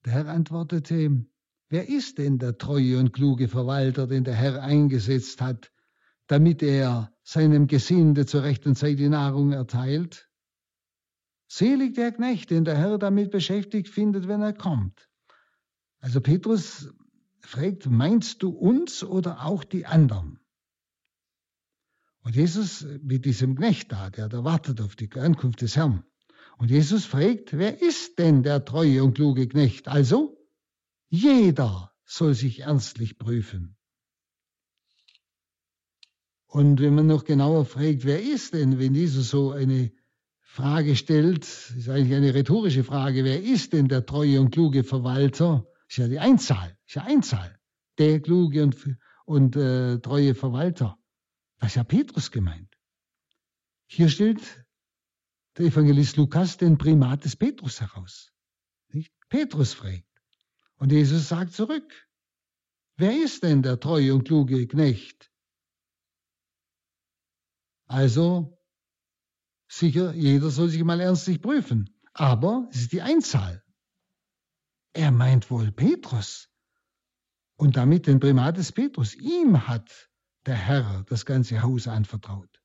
[0.05, 1.24] Der Herr antwortete,
[1.68, 5.72] wer ist denn der treue und kluge Verwalter, den der Herr eingesetzt hat,
[6.26, 10.28] damit er seinem Gesinde zur rechten Zeit die Nahrung erteilt?
[11.55, 15.11] Selig der Knecht, den der Herr damit beschäftigt findet, wenn er kommt.
[15.98, 16.88] Also Petrus
[17.40, 20.40] fragt, meinst du uns oder auch die anderen?
[22.22, 26.05] Und Jesus mit diesem Knecht da, der da wartet auf die Ankunft des Herrn.
[26.57, 29.88] Und Jesus fragt, wer ist denn der treue und kluge Knecht?
[29.88, 30.42] Also,
[31.11, 33.76] jeder soll sich ernstlich prüfen.
[36.46, 39.92] Und wenn man noch genauer fragt, wer ist denn, wenn Jesus so eine
[40.53, 45.66] Frage stellt, ist eigentlich eine rhetorische Frage, wer ist denn der treue und kluge Verwalter?
[45.88, 47.59] Ist ja die Einzahl, ist ja Einzahl.
[47.96, 48.76] Der kluge und,
[49.24, 50.98] und äh, treue Verwalter.
[51.57, 52.68] Das ist ja Petrus gemeint.
[53.86, 54.42] Hier stellt
[55.57, 58.30] der Evangelist Lukas den Primat des Petrus heraus.
[58.88, 59.11] Nicht?
[59.30, 60.05] Petrus fragt.
[60.76, 62.11] Und Jesus sagt zurück,
[62.96, 65.32] wer ist denn der treue und kluge Knecht?
[67.86, 68.61] Also,
[69.78, 71.90] sicher, jeder soll sich mal ernstlich prüfen.
[72.12, 73.64] Aber es ist die Einzahl.
[74.92, 76.48] Er meint wohl Petrus.
[77.56, 79.14] Und damit den Primat des Petrus.
[79.14, 80.10] Ihm hat
[80.46, 82.62] der Herr das ganze Haus anvertraut.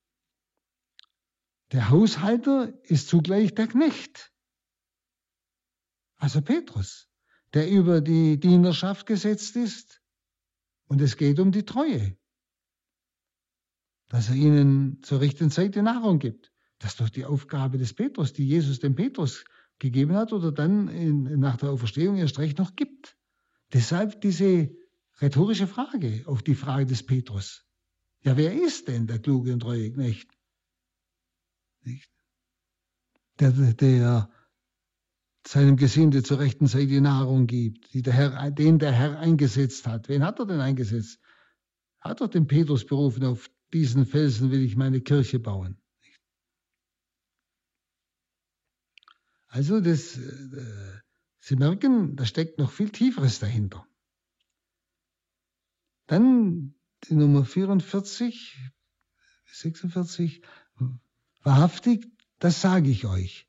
[1.72, 4.32] Der Haushalter ist zugleich der Knecht.
[6.16, 7.08] Also Petrus,
[7.54, 10.02] der über die Dienerschaft gesetzt ist.
[10.88, 12.18] Und es geht um die Treue.
[14.08, 16.50] Dass er ihnen zur rechten Zeit die Nahrung gibt.
[16.78, 19.44] Das ist doch die Aufgabe des Petrus, die Jesus dem Petrus
[19.78, 23.16] gegeben hat oder dann in, nach der Auferstehung erst recht noch gibt.
[23.72, 24.70] Deshalb diese
[25.20, 27.64] rhetorische Frage auf die Frage des Petrus.
[28.22, 30.30] Ja, wer ist denn der kluge und treue Knecht?
[31.82, 32.10] Nicht?
[33.38, 34.30] Der, der
[35.46, 39.86] seinem Gesinde zur rechten Zeit die Nahrung gibt, die der Herr, den der Herr eingesetzt
[39.86, 40.08] hat.
[40.08, 41.20] Wen hat er denn eingesetzt?
[42.00, 45.80] Hat er den Petrus berufen, auf diesen Felsen will ich meine Kirche bauen.
[49.48, 51.00] Also das, äh,
[51.40, 53.86] Sie merken, da steckt noch viel Tieferes dahinter.
[56.06, 56.74] Dann
[57.04, 58.56] die Nummer 44,
[59.46, 60.42] 46,
[61.42, 62.06] wahrhaftig,
[62.38, 63.48] das sage ich euch.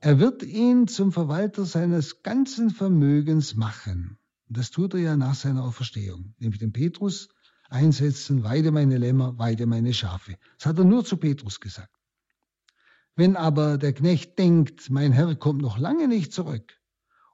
[0.00, 4.18] Er wird ihn zum Verwalter seines ganzen Vermögens machen.
[4.48, 7.28] Das tut er ja nach seiner Auferstehung, nämlich den Petrus
[7.68, 10.38] einsetzen, weide meine Lämmer, weide meine Schafe.
[10.56, 11.97] Das hat er nur zu Petrus gesagt.
[13.18, 16.80] Wenn aber der Knecht denkt, mein Herr kommt noch lange nicht zurück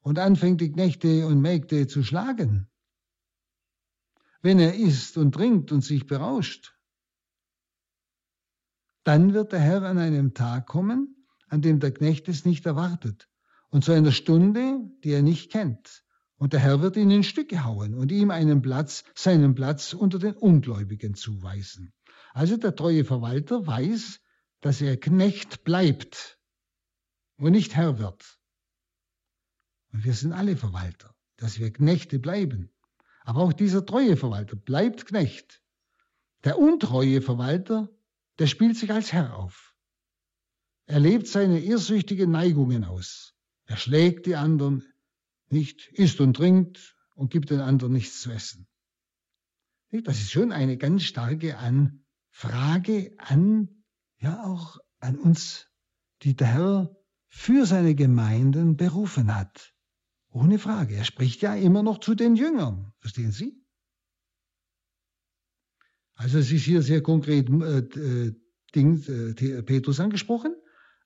[0.01, 2.71] und anfängt die Knechte und Mägde zu schlagen,
[4.41, 6.75] wenn er isst und trinkt und sich berauscht.
[9.03, 13.29] Dann wird der Herr an einem Tag kommen, an dem der Knecht es nicht erwartet,
[13.69, 16.03] und zu einer Stunde, die er nicht kennt.
[16.37, 20.19] Und der Herr wird ihn in Stücke hauen und ihm einen Platz, seinen Platz unter
[20.19, 21.93] den Ungläubigen zuweisen.
[22.33, 24.23] Also der treue Verwalter weiß,
[24.65, 26.39] dass er Knecht bleibt
[27.37, 28.41] und nicht Herr wird.
[29.93, 32.71] Und wir sind alle Verwalter, dass wir Knechte bleiben.
[33.25, 35.63] Aber auch dieser treue Verwalter bleibt Knecht.
[36.45, 37.91] Der untreue Verwalter,
[38.39, 39.77] der spielt sich als Herr auf.
[40.87, 43.35] Er lebt seine irrsüchtigen Neigungen aus.
[43.67, 44.83] Er schlägt die anderen
[45.51, 48.67] nicht, isst und trinkt und gibt den anderen nichts zu essen.
[49.91, 53.74] Das ist schon eine ganz starke an Frage an,
[54.25, 55.69] ja auch an uns,
[56.23, 56.97] die der Herr
[57.29, 59.73] für seine Gemeinden berufen hat.
[60.29, 60.97] Ohne Frage.
[60.97, 62.93] Er spricht ja immer noch zu den Jüngern.
[62.99, 63.65] Verstehen Sie?
[66.15, 68.33] Also es ist hier sehr konkret äh,
[68.75, 70.55] Ding, äh, Petrus angesprochen,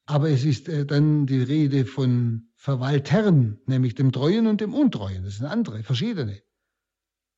[0.06, 5.22] aber es ist äh, dann die Rede von, Verwaltern, nämlich dem Treuen und dem Untreuen.
[5.22, 6.42] Das sind andere, verschiedene.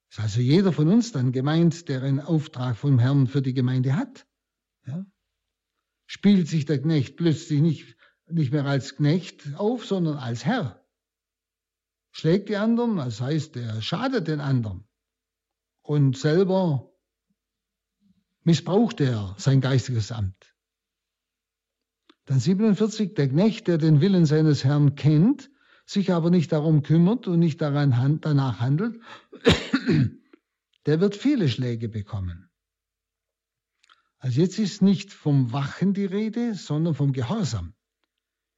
[0.09, 3.97] Ist also jeder von uns dann gemeint, der einen Auftrag vom Herrn für die Gemeinde
[3.97, 4.27] hat.
[4.87, 5.05] Ja?
[6.13, 7.97] Spielt sich der Knecht plötzlich nicht,
[8.27, 10.85] nicht mehr als Knecht auf, sondern als Herr.
[12.11, 14.89] Schlägt die anderen, das heißt, er schadet den anderen.
[15.83, 16.93] Und selber
[18.43, 20.53] missbraucht er sein geistiges Amt.
[22.25, 25.49] Dann 47, der Knecht, der den Willen seines Herrn kennt,
[25.87, 29.01] sich aber nicht darum kümmert und nicht daran, danach handelt,
[30.87, 32.50] der wird viele Schläge bekommen.
[34.21, 37.75] Also jetzt ist nicht vom Wachen die Rede, sondern vom Gehorsam.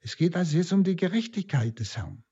[0.01, 2.25] Es geht also jetzt um die Gerechtigkeit des Herrn.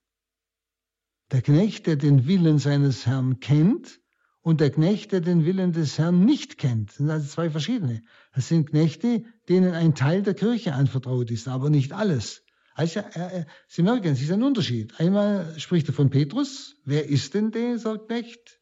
[1.31, 4.01] Der Knecht, der den Willen seines Herrn kennt,
[4.43, 6.91] und der Knecht, der den Willen des Herrn nicht kennt.
[6.91, 8.03] Das sind also zwei verschiedene.
[8.35, 12.43] Das sind Knechte, denen ein Teil der Kirche anvertraut ist, aber nicht alles.
[12.75, 14.99] Also, äh, äh, Sie merken, es ist ein Unterschied.
[14.99, 16.77] Einmal spricht er von Petrus.
[16.85, 18.61] Wer ist denn dieser Knecht?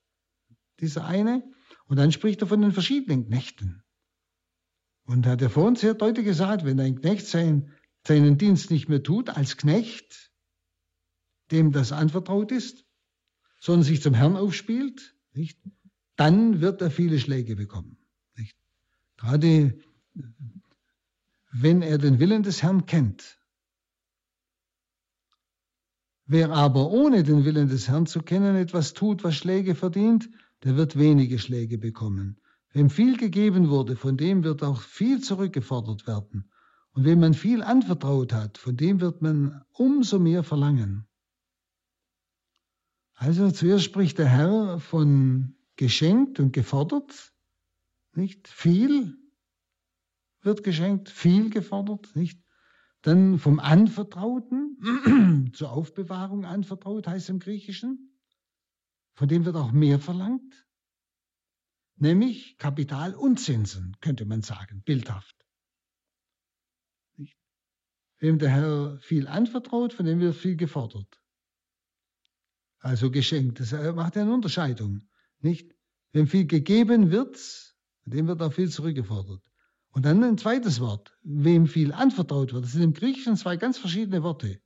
[0.81, 1.45] Dieser eine.
[1.87, 3.85] Und dann spricht er von den verschiedenen Knechten.
[5.09, 7.73] Und er hat ja vorhin sehr deutlich gesagt, wenn ein Knecht sein,
[8.07, 10.31] seinen Dienst nicht mehr tut, als Knecht,
[11.51, 12.85] dem das anvertraut ist,
[13.59, 15.59] sondern sich zum Herrn aufspielt, nicht?
[16.17, 17.97] dann wird er viele Schläge bekommen.
[18.37, 18.55] Nicht?
[19.17, 19.81] Gerade
[21.53, 23.39] wenn er den Willen des Herrn kennt.
[26.27, 30.29] Wer aber ohne den Willen des Herrn zu kennen etwas tut, was Schläge verdient,
[30.65, 32.39] der wird wenige Schläge bekommen.
[32.73, 36.51] Wem viel gegeben wurde, von dem wird auch viel zurückgefordert werden.
[36.93, 41.07] Und wem man viel anvertraut hat, von dem wird man umso mehr verlangen.
[43.15, 47.33] Also zuerst spricht der Herr von geschenkt und gefordert,
[48.13, 48.49] nicht?
[48.49, 49.17] Viel
[50.43, 52.43] wird geschenkt, viel gefordert, nicht?
[53.03, 58.19] Dann vom Anvertrauten zur Aufbewahrung anvertraut, heißt im Griechischen.
[59.15, 60.68] Von dem wird auch mehr verlangt,
[62.01, 65.37] nämlich Kapital und Zinsen, könnte man sagen, bildhaft.
[68.21, 71.21] Wem der Herr viel anvertraut, von dem wird viel gefordert
[72.81, 73.61] also geschenkt.
[73.61, 75.09] Das macht ja eine Unterscheidung.
[75.41, 75.75] Nicht?
[76.13, 77.39] Wenn viel gegeben wird,
[78.05, 79.43] dem wird auch viel zurückgefordert.
[79.91, 82.65] Und dann ein zweites Wort, wem viel anvertraut wird.
[82.65, 84.61] Das sind im Griechischen zwei ganz verschiedene Worte.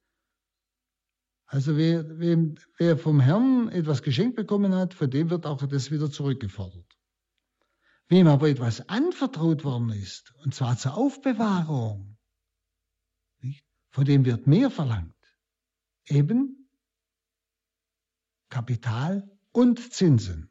[1.47, 5.91] Also wer, wem, wer vom Herrn etwas geschenkt bekommen hat, von dem wird auch das
[5.91, 6.87] wieder zurückgefordert.
[8.09, 12.19] Wem aber etwas anvertraut worden ist, und zwar zur Aufbewahrung,
[13.41, 13.65] nicht?
[13.91, 15.15] von dem wird mehr verlangt.
[16.07, 16.69] Eben
[18.49, 20.51] Kapital und Zinsen.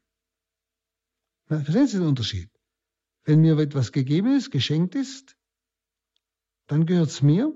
[1.46, 2.50] Verstehen Sie den Unterschied?
[3.24, 5.38] Wenn mir etwas gegeben ist, geschenkt ist,
[6.68, 7.54] dann gehört es mir,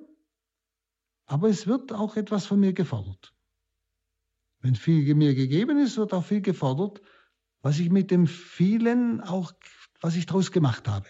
[1.25, 3.33] aber es wird auch etwas von mir gefordert.
[4.59, 7.01] Wenn viel mir gegeben ist, wird auch viel gefordert,
[7.61, 9.53] was ich mit dem vielen auch,
[10.05, 11.07] was ich daraus gemacht habe.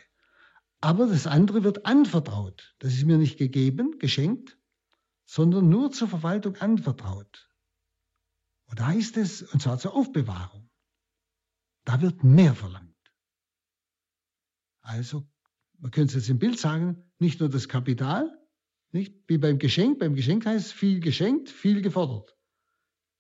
[0.80, 2.74] Aber das andere wird anvertraut.
[2.80, 4.58] Das ist mir nicht gegeben, geschenkt,
[5.26, 7.50] sondern nur zur Verwaltung anvertraut.
[8.68, 10.70] Und da heißt es, und zwar zur Aufbewahrung.
[11.84, 12.96] Da wird mehr verlangt.
[14.80, 15.28] Also,
[15.80, 18.32] man könnte es jetzt im Bild sagen, nicht nur das Kapital,
[18.94, 20.00] nicht wie beim Geschenk.
[20.00, 22.34] Beim Geschenk heißt viel geschenkt, viel gefordert.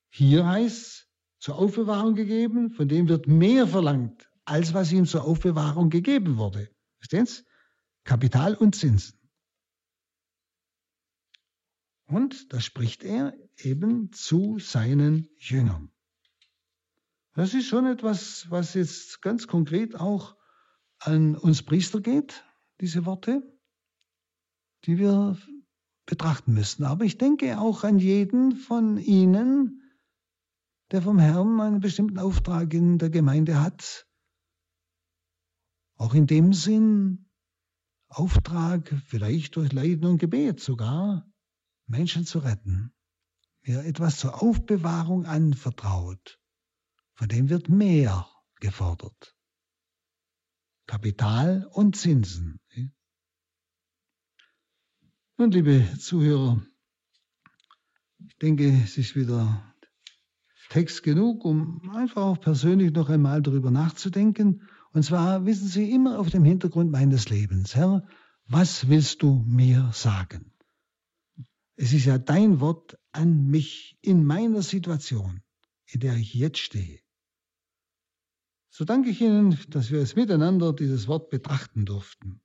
[0.09, 1.09] Hier heißt es
[1.39, 6.69] zur Aufbewahrung gegeben, von dem wird mehr verlangt, als was ihm zur Aufbewahrung gegeben wurde.
[6.97, 7.43] Verstehen Sie?
[8.03, 9.19] Kapital und Zinsen.
[12.07, 15.91] Und da spricht er eben zu seinen Jüngern.
[17.33, 20.37] Das ist schon etwas, was jetzt ganz konkret auch
[20.99, 22.43] an uns Priester geht,
[22.79, 23.41] diese Worte,
[24.85, 25.37] die wir
[26.05, 26.85] betrachten müssen.
[26.85, 29.81] Aber ich denke auch an jeden von Ihnen,
[30.91, 34.07] der vom Herrn einen bestimmten Auftrag in der Gemeinde hat.
[35.95, 37.29] Auch in dem Sinn,
[38.07, 41.29] Auftrag vielleicht durch Leiden und Gebet sogar,
[41.87, 42.93] Menschen zu retten,
[43.61, 46.39] mir etwas zur Aufbewahrung anvertraut,
[47.13, 48.27] von dem wird mehr
[48.59, 49.35] gefordert.
[50.87, 52.59] Kapital und Zinsen.
[55.37, 56.61] Nun, liebe Zuhörer,
[58.25, 59.75] ich denke, es ist wieder
[60.69, 64.67] Text genug, um einfach auch persönlich noch einmal darüber nachzudenken.
[64.95, 68.07] Und zwar wissen Sie immer auf dem Hintergrund meines Lebens, Herr,
[68.45, 70.53] was willst du mir sagen?
[71.75, 75.41] Es ist ja dein Wort an mich in meiner Situation,
[75.87, 77.01] in der ich jetzt stehe.
[78.69, 82.39] So danke ich Ihnen, dass wir es miteinander dieses Wort betrachten durften.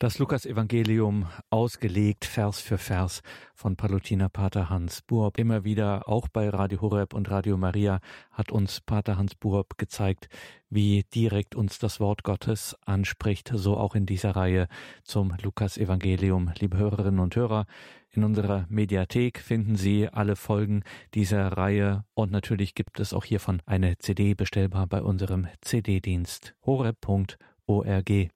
[0.00, 3.20] Das Lukas-Evangelium ausgelegt, Vers für Vers
[3.54, 5.36] von Palutiner Pater Hans Buob.
[5.36, 10.30] Immer wieder, auch bei Radio Horeb und Radio Maria, hat uns Pater Hans Buob gezeigt,
[10.70, 14.68] wie direkt uns das Wort Gottes anspricht, so auch in dieser Reihe
[15.04, 16.50] zum Lukas-Evangelium.
[16.58, 17.66] Liebe Hörerinnen und Hörer,
[18.08, 20.82] in unserer Mediathek finden Sie alle Folgen
[21.12, 28.30] dieser Reihe und natürlich gibt es auch hiervon eine CD bestellbar bei unserem CD-Dienst horeb.org.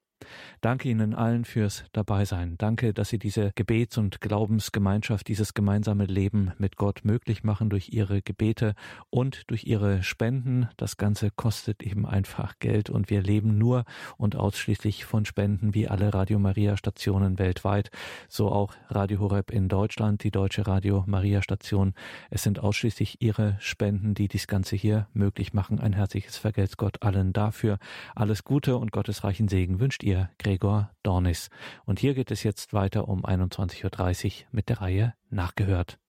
[0.60, 2.56] Danke Ihnen allen fürs Dabeisein.
[2.58, 7.90] Danke, dass Sie diese Gebets- und Glaubensgemeinschaft, dieses gemeinsame Leben mit Gott möglich machen durch
[7.90, 8.74] Ihre Gebete
[9.10, 10.68] und durch Ihre Spenden.
[10.76, 13.84] Das Ganze kostet eben einfach Geld und wir leben nur
[14.16, 17.90] und ausschließlich von Spenden wie alle Radio Maria Stationen weltweit,
[18.28, 21.94] so auch Radio Horeb in Deutschland, die deutsche Radio Maria Station.
[22.30, 25.80] Es sind ausschließlich Ihre Spenden, die das Ganze hier möglich machen.
[25.80, 27.78] Ein herzliches Vergelt's Gott allen dafür.
[28.14, 31.50] Alles Gute und gottesreichen Segen wünscht ihr ihr Gregor Dornis.
[31.84, 35.98] Und hier geht es jetzt weiter um 21.30 Uhr mit der Reihe Nachgehört.